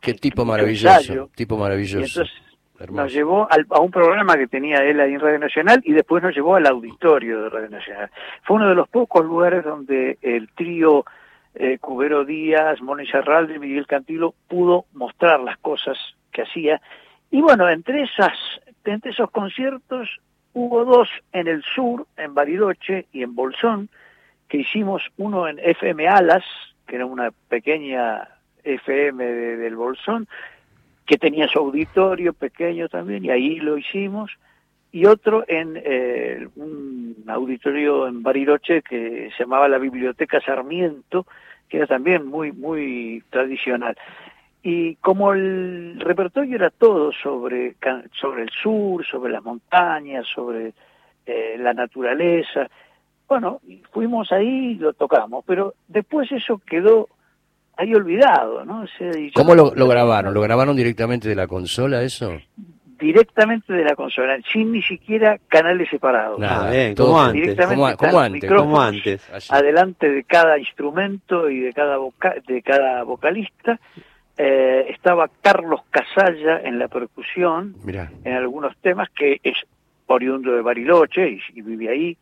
qué 0.00 0.14
tipo 0.14 0.44
maravilloso, 0.44 1.30
tipo 1.34 1.56
maravilloso 1.56 2.24
nos 2.90 3.12
llevó 3.12 3.48
a 3.50 3.80
un 3.80 3.90
programa 3.90 4.36
que 4.36 4.46
tenía 4.46 4.84
él 4.84 5.00
ahí 5.00 5.14
en 5.14 5.20
Radio 5.20 5.38
Nacional 5.38 5.80
y 5.84 5.92
después 5.92 6.22
nos 6.22 6.34
llevó 6.34 6.54
al 6.54 6.66
auditorio 6.66 7.42
de 7.42 7.48
Radio 7.48 7.70
Nacional. 7.70 8.10
Fue 8.42 8.56
uno 8.56 8.68
de 8.68 8.74
los 8.74 8.88
pocos 8.88 9.24
lugares 9.24 9.64
donde 9.64 10.18
el 10.22 10.48
trío 10.50 11.04
eh, 11.54 11.78
Cubero 11.78 12.24
Díaz, 12.24 12.80
Moni 12.80 13.06
Serralde 13.06 13.56
y 13.56 13.58
Miguel 13.58 13.86
Cantilo 13.86 14.34
pudo 14.46 14.84
mostrar 14.92 15.40
las 15.40 15.58
cosas 15.58 15.98
que 16.30 16.42
hacía. 16.42 16.80
Y 17.30 17.40
bueno, 17.40 17.68
entre, 17.68 18.02
esas, 18.02 18.32
entre 18.84 19.10
esos 19.10 19.30
conciertos 19.30 20.20
hubo 20.52 20.84
dos 20.84 21.08
en 21.32 21.48
el 21.48 21.62
sur, 21.62 22.06
en 22.16 22.34
Bariloche 22.34 23.06
y 23.12 23.22
en 23.22 23.34
Bolsón, 23.34 23.88
que 24.48 24.58
hicimos 24.58 25.02
uno 25.16 25.48
en 25.48 25.58
FM 25.58 26.06
Alas, 26.06 26.44
que 26.88 26.96
era 26.96 27.06
una 27.06 27.30
pequeña 27.48 28.28
FM 28.64 29.24
del 29.24 29.76
Bolsón, 29.76 30.26
que 31.06 31.16
tenía 31.16 31.46
su 31.48 31.58
auditorio 31.58 32.32
pequeño 32.32 32.88
también, 32.88 33.24
y 33.24 33.30
ahí 33.30 33.56
lo 33.56 33.78
hicimos, 33.78 34.32
y 34.90 35.06
otro 35.06 35.44
en 35.46 35.74
eh, 35.76 36.48
un 36.56 37.24
auditorio 37.28 38.08
en 38.08 38.22
Bariloche 38.22 38.82
que 38.82 39.30
se 39.36 39.44
llamaba 39.44 39.68
la 39.68 39.78
Biblioteca 39.78 40.40
Sarmiento, 40.40 41.26
que 41.68 41.76
era 41.76 41.86
también 41.86 42.26
muy, 42.26 42.52
muy 42.52 43.22
tradicional. 43.30 43.96
Y 44.62 44.96
como 44.96 45.32
el 45.34 46.00
repertorio 46.00 46.56
era 46.56 46.70
todo 46.70 47.12
sobre, 47.12 47.76
sobre 48.18 48.42
el 48.42 48.50
sur, 48.50 49.06
sobre 49.06 49.32
las 49.32 49.44
montañas, 49.44 50.26
sobre 50.26 50.72
eh, 51.26 51.56
la 51.58 51.74
naturaleza, 51.74 52.68
bueno, 53.28 53.60
fuimos 53.92 54.32
ahí 54.32 54.72
y 54.72 54.74
lo 54.76 54.92
tocamos, 54.94 55.44
pero 55.46 55.74
después 55.86 56.30
eso 56.32 56.60
quedó 56.66 57.08
hay 57.78 57.94
olvidado, 57.94 58.64
¿no? 58.64 58.84
¿Cómo 59.34 59.54
lo, 59.54 59.70
grabaron? 59.70 60.34
¿Lo 60.34 60.40
grabaron 60.40 60.74
directamente 60.74 61.28
de 61.28 61.36
la 61.36 61.46
consola 61.46 62.02
eso? 62.02 62.36
Directamente 62.98 63.72
de 63.72 63.84
la 63.84 63.94
consola, 63.94 64.36
sin 64.52 64.72
ni 64.72 64.82
siquiera 64.82 65.38
canales 65.46 65.88
separados. 65.88 66.40
Nada, 66.40 66.72
bien, 66.72 66.96
como 66.96 67.20
antes. 67.20 67.40
Directamente 67.40 67.96
como, 67.96 68.18
antes, 68.18 68.50
como 68.50 68.80
antes. 68.80 69.50
Adelante 69.52 70.10
de 70.10 70.24
cada 70.24 70.58
instrumento 70.58 71.48
y 71.48 71.60
de 71.60 71.72
cada, 71.72 71.98
de 72.48 72.62
cada 72.62 73.04
vocalista. 73.04 73.78
Eh, 74.36 74.86
estaba 74.90 75.30
Carlos 75.40 75.82
Casalla 75.90 76.60
en 76.64 76.80
la 76.80 76.88
percusión, 76.88 77.76
en 78.24 78.32
algunos 78.32 78.76
temas, 78.78 79.08
que 79.10 79.40
es 79.44 79.56
oriundo 80.06 80.52
de 80.52 80.62
Bariloche 80.62 81.28
y, 81.30 81.40
y 81.54 81.62
vive 81.62 81.90
ahí. 81.90 82.18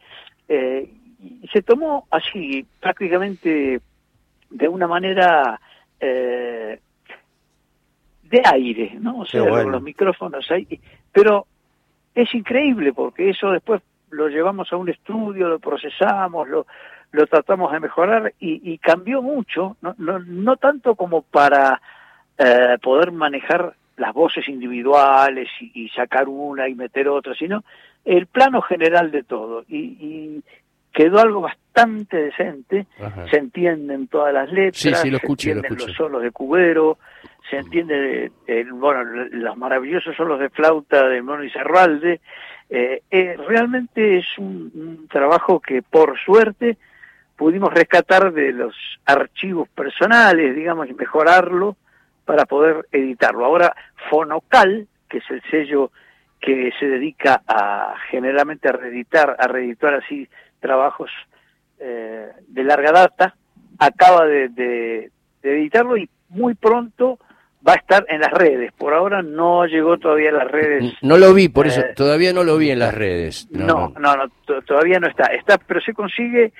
Eh, 0.48 0.88
y 1.22 1.48
se 1.48 1.62
tomó 1.62 2.06
así, 2.10 2.66
prácticamente 2.80 3.80
de 4.50 4.68
una 4.68 4.86
manera 4.86 5.60
eh, 5.98 6.78
de 8.22 8.42
aire, 8.44 8.96
¿no? 9.00 9.20
O 9.20 9.26
sea, 9.26 9.42
los 9.44 9.82
micrófonos 9.82 10.50
ahí. 10.50 10.80
Pero 11.12 11.46
es 12.14 12.32
increíble 12.34 12.92
porque 12.92 13.30
eso 13.30 13.50
después 13.50 13.82
lo 14.10 14.28
llevamos 14.28 14.72
a 14.72 14.76
un 14.76 14.88
estudio, 14.88 15.48
lo 15.48 15.58
procesamos, 15.58 16.48
lo, 16.48 16.66
lo 17.12 17.26
tratamos 17.26 17.72
de 17.72 17.80
mejorar 17.80 18.34
y, 18.38 18.78
cambió 18.78 19.22
mucho, 19.22 19.76
no, 19.80 19.94
no, 19.98 20.18
no 20.18 20.56
tanto 20.56 20.94
como 20.94 21.22
para 21.22 21.80
eh, 22.38 22.78
poder 22.82 23.12
manejar 23.12 23.74
las 23.96 24.12
voces 24.12 24.48
individuales 24.48 25.48
y, 25.60 25.88
sacar 25.88 26.28
una 26.28 26.68
y 26.68 26.74
meter 26.74 27.08
otra, 27.08 27.34
sino 27.34 27.64
el 28.06 28.26
plano 28.26 28.62
general 28.62 29.10
de 29.10 29.22
todo. 29.22 29.64
Y, 29.68 29.78
y 29.78 30.42
quedó 30.92 31.20
algo 31.20 31.42
bastante 31.42 32.16
decente, 32.16 32.86
Ajá. 32.98 33.28
se 33.28 33.36
entienden 33.36 34.08
todas 34.08 34.32
las 34.32 34.50
letras, 34.50 34.76
Sí, 34.78 34.94
sí, 34.94 35.10
lo 35.10 35.18
se 35.18 35.24
escuché, 35.24 35.50
entienden 35.50 35.86
los 35.86 35.96
solos 35.96 36.22
de 36.22 36.30
Cubero, 36.30 36.96
se 37.50 37.58
entiende, 37.58 38.32
el, 38.46 38.72
bueno, 38.72 39.04
los 39.04 39.56
maravillosos 39.58 40.16
solos 40.16 40.40
de 40.40 40.48
flauta 40.48 41.06
de 41.06 41.20
Mono 41.20 41.44
y 41.44 41.50
Cerralde. 41.50 42.20
Eh, 42.70 43.02
eh, 43.10 43.36
realmente 43.46 44.18
es 44.18 44.26
un, 44.38 44.72
un 44.74 45.08
trabajo 45.08 45.60
que 45.60 45.82
por 45.82 46.18
suerte 46.18 46.78
pudimos 47.36 47.72
rescatar 47.72 48.32
de 48.32 48.52
los 48.52 48.74
archivos 49.04 49.68
personales, 49.68 50.56
digamos, 50.56 50.88
y 50.88 50.94
mejorarlo 50.94 51.76
para 52.24 52.46
poder 52.46 52.86
editarlo. 52.90 53.44
Ahora, 53.44 53.74
Fonocal, 54.10 54.88
que 55.08 55.18
es 55.18 55.30
el 55.30 55.42
sello 55.50 55.92
que 56.46 56.70
se 56.78 56.86
dedica 56.86 57.42
a 57.48 57.94
generalmente 58.10 58.68
a 58.68 58.72
reeditar, 58.72 59.34
a 59.36 59.48
reeditar 59.48 59.94
así 59.94 60.28
trabajos 60.60 61.10
eh, 61.80 62.28
de 62.46 62.64
larga 62.64 62.92
data, 62.92 63.34
acaba 63.78 64.24
de, 64.26 64.48
de- 64.50 65.10
de 65.42 65.52
editarlo 65.60 65.96
y 65.96 66.08
muy 66.28 66.54
pronto 66.54 67.18
va 67.66 67.72
a 67.72 67.76
estar 67.76 68.06
en 68.08 68.20
las 68.20 68.30
redes. 68.32 68.72
Por 68.72 68.94
ahora 68.94 69.22
no 69.22 69.66
llegó 69.66 69.98
todavía 69.98 70.30
a 70.30 70.34
las 70.34 70.50
redes. 70.50 70.94
No 71.02 71.18
lo 71.18 71.34
vi, 71.34 71.48
por 71.48 71.66
eso, 71.66 71.80
Eh, 71.80 71.92
todavía 71.96 72.32
no 72.32 72.44
lo 72.44 72.56
vi 72.58 72.70
en 72.70 72.78
las 72.78 72.94
redes. 72.94 73.48
No, 73.50 73.92
no, 73.98 74.16
no, 74.16 74.28
to- 74.44 74.62
todavía 74.62 75.00
no 75.00 75.08
está. 75.08 75.26
Está, 75.34 75.58
pero 75.58 75.80
se 75.80 75.92
consigue 75.94 76.52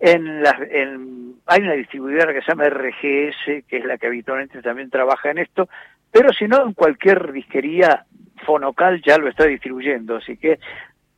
en 0.00 0.42
las, 0.42 0.54
en, 0.70 1.34
hay 1.46 1.62
una 1.62 1.74
distribuidora 1.74 2.32
que 2.34 2.40
se 2.42 2.48
llama 2.48 2.68
RGS, 2.68 3.64
que 3.68 3.76
es 3.78 3.84
la 3.84 3.98
que 3.98 4.08
habitualmente 4.08 4.60
también 4.62 4.90
trabaja 4.90 5.30
en 5.30 5.38
esto, 5.38 5.68
pero 6.10 6.32
si 6.32 6.46
no, 6.48 6.64
en 6.66 6.72
cualquier 6.74 7.32
disquería 7.32 8.04
Fonocal 8.46 9.02
ya 9.06 9.18
lo 9.18 9.28
está 9.28 9.44
distribuyendo, 9.46 10.16
así 10.16 10.36
que 10.36 10.58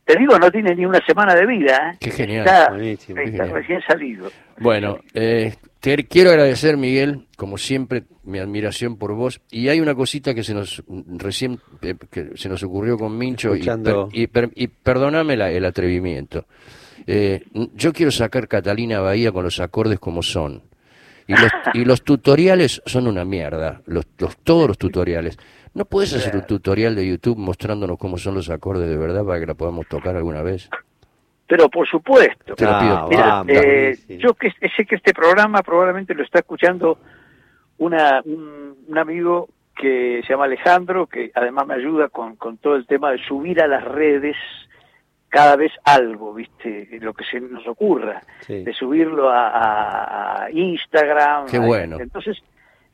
te 0.05 0.17
digo, 0.17 0.37
no 0.39 0.51
tiene 0.51 0.75
ni 0.75 0.85
una 0.85 0.99
semana 1.05 1.35
de 1.35 1.45
vida, 1.45 1.91
¿eh? 1.93 1.97
Qué 1.99 2.11
genial. 2.11 2.45
Está, 2.45 2.69
Buenísimo. 2.71 3.19
está 3.19 3.31
Qué 3.31 3.37
genial. 3.37 3.51
recién 3.53 3.81
salido. 3.87 4.31
Bueno, 4.59 4.99
eh, 5.13 5.53
te 5.79 5.95
quiero 6.07 6.31
agradecer, 6.31 6.75
Miguel, 6.75 7.27
como 7.37 7.57
siempre, 7.57 8.03
mi 8.23 8.39
admiración 8.39 8.97
por 8.97 9.13
vos. 9.13 9.41
Y 9.51 9.69
hay 9.69 9.79
una 9.79 9.95
cosita 9.95 10.33
que 10.33 10.43
se 10.43 10.53
nos 10.53 10.83
recién 11.17 11.59
eh, 11.81 11.95
que 12.11 12.31
se 12.35 12.49
nos 12.49 12.61
ocurrió 12.63 12.97
con 12.97 13.17
Mincho 13.17 13.49
y, 13.55 13.59
Escuchando. 13.59 14.09
per- 14.09 14.19
y, 14.19 14.27
per- 14.27 14.51
y 14.55 14.67
perdóname 14.67 15.37
la- 15.37 15.51
el 15.51 15.65
atrevimiento. 15.65 16.45
Eh, 17.07 17.43
yo 17.73 17.93
quiero 17.93 18.11
sacar 18.11 18.47
Catalina 18.47 18.99
Bahía 18.99 19.31
con 19.31 19.43
los 19.43 19.59
acordes 19.59 19.99
como 19.99 20.21
son. 20.23 20.63
Y 21.27 21.33
los, 21.33 21.51
y 21.75 21.85
los 21.85 22.03
tutoriales 22.03 22.81
son 22.85 23.07
una 23.07 23.23
mierda, 23.23 23.81
los, 23.85 24.05
los, 24.17 24.35
todos 24.39 24.67
los 24.67 24.77
tutoriales. 24.77 25.37
¿No 25.73 25.85
puedes 25.85 26.13
hacer 26.13 26.35
un 26.35 26.45
tutorial 26.45 26.95
de 26.95 27.07
YouTube 27.07 27.37
mostrándonos 27.37 27.97
cómo 27.97 28.17
son 28.17 28.35
los 28.35 28.49
acordes 28.49 28.89
de 28.89 28.97
verdad 28.97 29.23
para 29.25 29.39
que 29.39 29.45
la 29.45 29.53
podamos 29.53 29.87
tocar 29.87 30.15
alguna 30.15 30.41
vez? 30.41 30.69
Pero 31.47 31.69
por 31.69 31.87
supuesto. 31.87 32.55
Te 32.55 32.65
lo 32.65 32.79
pido. 32.79 32.97
Ah, 32.97 33.07
Mira, 33.09 33.25
vamos, 33.27 33.53
eh, 33.55 33.97
yo 34.19 34.33
que 34.33 34.51
sé 34.75 34.85
que 34.85 34.95
este 34.95 35.13
programa 35.13 35.61
probablemente 35.63 36.13
lo 36.13 36.23
está 36.23 36.39
escuchando 36.39 36.97
una, 37.77 38.21
un, 38.25 38.75
un 38.87 38.97
amigo 38.97 39.49
que 39.75 40.21
se 40.25 40.33
llama 40.33 40.45
Alejandro, 40.45 41.07
que 41.07 41.31
además 41.33 41.65
me 41.67 41.73
ayuda 41.75 42.09
con, 42.09 42.35
con 42.35 42.57
todo 42.57 42.75
el 42.75 42.85
tema 42.85 43.11
de 43.11 43.17
subir 43.25 43.61
a 43.61 43.67
las 43.67 43.83
redes 43.83 44.35
cada 45.29 45.55
vez 45.55 45.71
algo, 45.85 46.33
¿viste? 46.33 46.89
Lo 47.01 47.13
que 47.13 47.23
se 47.23 47.39
nos 47.39 47.65
ocurra, 47.67 48.21
Sí. 48.41 48.63
de 48.63 48.73
subirlo 48.73 49.29
a, 49.31 50.47
Instagram. 50.51 51.45
Qué 51.47 51.57
a- 51.57 51.61
bueno. 51.61 51.97
Entonces, 51.99 52.37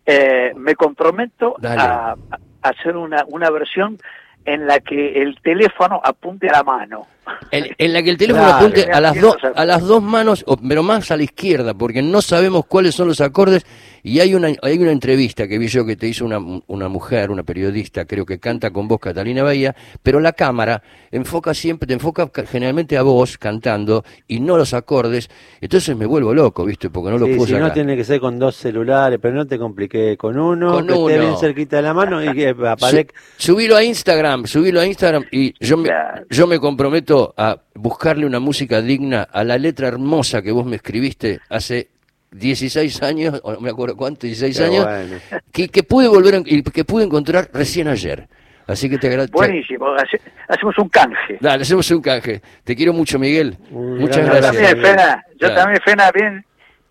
eh, 0.08 0.54
me 0.56 0.74
comprometo 0.76 1.58
a, 1.62 2.12
a 2.12 2.16
hacer 2.62 2.96
una, 2.96 3.26
una 3.28 3.50
versión 3.50 3.98
en 4.46 4.66
la 4.66 4.80
que 4.80 5.22
el 5.22 5.40
teléfono 5.42 6.00
apunte 6.02 6.48
a 6.48 6.54
la 6.54 6.64
mano. 6.64 7.06
En, 7.52 7.66
en 7.78 7.94
la 7.94 8.04
que 8.04 8.10
el 8.10 8.18
teléfono 8.18 8.44
Claro. 8.46 8.58
apunte 8.58 8.84
a 8.92 9.00
las, 9.02 9.20
dos 9.22 9.36
a 9.56 9.66
las 9.66 9.82
dos 9.84 10.02
manos, 10.04 10.46
pero 10.68 10.84
más 10.84 11.10
a 11.12 11.18
la 11.18 11.24
izquierda, 11.24 11.74
porque 11.74 12.02
no 12.02 12.22
sabemos 12.22 12.66
cuáles 12.66 12.96
son 12.96 13.08
los 13.08 13.22
acordes. 13.22 13.66
Y 14.04 14.22
hay 14.22 14.36
una, 14.36 14.50
hay 14.62 14.78
una 14.78 14.92
entrevista 14.92 15.48
que 15.50 15.58
vi 15.58 15.68
yo 15.68 15.86
que 15.86 15.98
te 15.98 16.08
hizo 16.08 16.24
una, 16.24 16.40
una 16.68 16.88
mujer, 16.88 17.30
una 17.30 17.44
periodista, 17.44 18.06
creo 18.06 18.26
que 18.26 18.40
canta 18.40 18.72
con 18.72 18.88
vos, 18.88 19.00
Catalina 19.02 19.44
Bahía, 19.44 19.76
pero 20.02 20.20
la 20.22 20.32
cámara 20.32 20.82
enfoca 21.12 21.54
siempre, 21.54 21.88
te 21.88 21.94
enfoca 21.94 22.30
ca- 22.30 22.46
generalmente 22.46 22.96
a 22.98 23.02
vos 23.02 23.38
cantando 23.38 24.06
y 24.28 24.40
no 24.40 24.56
los 24.58 24.74
acordes. 24.74 25.30
Entonces 25.60 25.98
me 25.98 26.06
vuelvo 26.06 26.34
loco, 26.34 26.64
¿viste? 26.64 26.90
Porque 26.90 27.10
no 27.12 27.18
lo 27.18 27.26
Sí, 27.26 27.34
puedo 27.34 27.48
si 27.48 27.54
sacar. 27.54 27.68
no 27.68 27.74
tiene 27.74 27.98
que 27.98 28.04
ser 28.06 28.22
con 28.22 28.40
dos 28.40 28.56
celulares, 28.56 29.20
pero 29.22 29.34
no 29.36 29.46
te 29.46 29.58
compliqué 29.60 30.16
con 30.16 30.40
uno, 30.40 30.72
Con 30.72 30.88
que 30.88 30.94
esté 30.94 31.04
uno. 31.18 31.20
bien 31.26 31.38
cerquita 31.38 31.76
de 31.78 31.82
la 31.82 31.94
mano 31.94 32.24
y 32.24 32.34
que 32.34 32.54
Su- 32.58 32.66
aparezca. 32.66 33.14
subilo 33.38 33.76
a 33.76 33.84
Instagram, 33.84 34.46
subilo 34.46 34.80
a 34.80 34.86
Instagram 34.86 35.26
y 35.32 35.54
yo 35.66 35.76
me, 35.76 35.90
yo 36.30 36.48
me 36.48 36.60
comprometo 36.60 37.17
a 37.38 37.58
buscarle 37.76 38.26
una 38.26 38.40
música 38.40 38.82
digna 38.82 39.24
a 39.24 39.44
la 39.44 39.58
letra 39.58 39.88
hermosa 39.88 40.42
que 40.42 40.52
vos 40.52 40.66
me 40.66 40.76
escribiste 40.78 41.40
hace 41.50 41.90
16 42.32 43.02
años, 43.04 43.40
o 43.44 43.54
no 43.54 43.60
me 43.62 43.70
acuerdo 43.70 43.96
cuánto, 43.96 44.28
16 44.28 44.58
Qué 44.58 44.64
años, 44.64 44.86
bueno. 44.86 45.16
que, 45.52 45.70
que 45.70 45.84
pude 45.84 46.08
volver 46.08 46.36
a- 46.36 46.42
y 46.46 46.62
que 46.64 46.84
pude 46.84 47.06
encontrar 47.06 47.50
recién 47.54 47.88
ayer. 47.88 48.28
Así 48.68 48.90
que 48.90 48.98
te 48.98 49.08
agradezco. 49.08 49.38
Buenísimo, 49.40 49.88
hace- 49.94 50.20
hacemos 50.50 50.78
un 50.78 50.90
canje. 50.90 51.38
Dale, 51.40 51.62
hacemos 51.64 51.90
un 51.90 52.02
canje. 52.02 52.42
Te 52.66 52.76
quiero 52.76 52.92
mucho, 52.92 53.18
Miguel. 53.18 53.56
Muchas 53.72 54.18
Yo 54.18 54.24
gracias. 54.34 54.46
también, 54.54 54.82
Fena, 54.82 55.24
yo 55.32 55.38
Claro. 55.38 55.56
también, 55.56 55.82
Fena, 55.86 56.12
bien, 56.12 56.46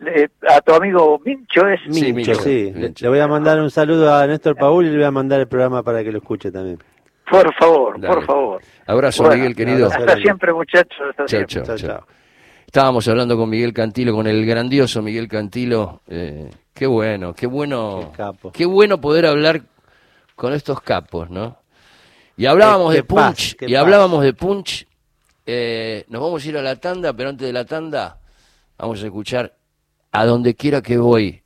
eh, 0.06 0.28
a 0.48 0.60
tu 0.62 0.72
amigo 0.74 1.20
Mincho 1.24 1.68
es. 1.68 1.80
Sí, 1.90 2.12
Mincho, 2.14 2.14
Mincho, 2.14 2.34
sí. 2.36 2.72
Le- 2.74 2.80
Mincho. 2.80 3.04
Le 3.04 3.08
voy 3.10 3.18
a 3.20 3.28
mandar 3.28 3.60
un 3.60 3.70
saludo 3.70 4.14
a 4.14 4.26
Néstor 4.26 4.56
Paul 4.56 4.86
y 4.86 4.90
le 4.90 4.96
voy 4.96 5.04
a 5.04 5.10
mandar 5.10 5.38
el 5.40 5.48
programa 5.48 5.82
para 5.82 6.02
que 6.02 6.10
lo 6.12 6.18
escuche 6.18 6.50
también. 6.50 6.78
Por 7.30 7.52
favor, 7.54 8.00
Dale. 8.00 8.14
por 8.14 8.24
favor. 8.26 8.62
Abrazo, 8.86 9.22
Bueno, 9.24 9.36
Miguel, 9.38 9.56
querido. 9.56 9.86
abrazo. 9.86 10.04
Hasta 10.04 10.16
siempre, 10.20 10.52
muchachos. 10.52 10.96
Hasta 11.10 11.24
Chao, 11.26 11.44
siempre. 11.48 11.62
chao, 11.62 11.76
Chao. 11.76 12.06
Estábamos 12.66 13.06
hablando 13.08 13.36
con 13.36 13.48
Miguel 13.48 13.72
Cantilo, 13.72 14.12
con 14.14 14.26
el 14.26 14.44
grandioso 14.46 15.00
Miguel 15.02 15.28
Cantilo. 15.28 16.02
Eh, 16.08 16.50
qué 16.74 16.86
bueno, 16.86 17.34
qué 17.34 17.46
bueno. 17.46 18.10
Qué 18.12 18.16
capo. 18.16 18.52
Qué 18.52 18.66
bueno 18.66 19.00
poder 19.00 19.26
hablar 19.26 19.62
con 20.34 20.52
estos 20.52 20.80
capos, 20.82 21.30
¿no? 21.30 21.58
Y 22.36 22.46
hablábamos 22.46 22.90
Qué- 22.90 22.98
de 22.98 23.04
paz, 23.04 23.54
Punch, 23.54 23.56
y 23.62 23.72
paz. 23.72 23.82
hablábamos 23.82 24.22
de 24.22 24.32
Punch. 24.34 24.86
Eh, 25.46 26.04
nos 26.08 26.20
vamos 26.20 26.44
a 26.44 26.48
ir 26.48 26.58
a 26.58 26.62
la 26.62 26.76
tanda, 26.76 27.12
pero 27.12 27.30
antes 27.30 27.46
de 27.46 27.52
la 27.52 27.64
tanda 27.64 28.18
vamos 28.78 29.02
a 29.02 29.06
escuchar 29.06 29.54
A 30.12 30.24
donde 30.26 30.54
quiera 30.54 30.82
que 30.82 30.96
voy 30.98 31.42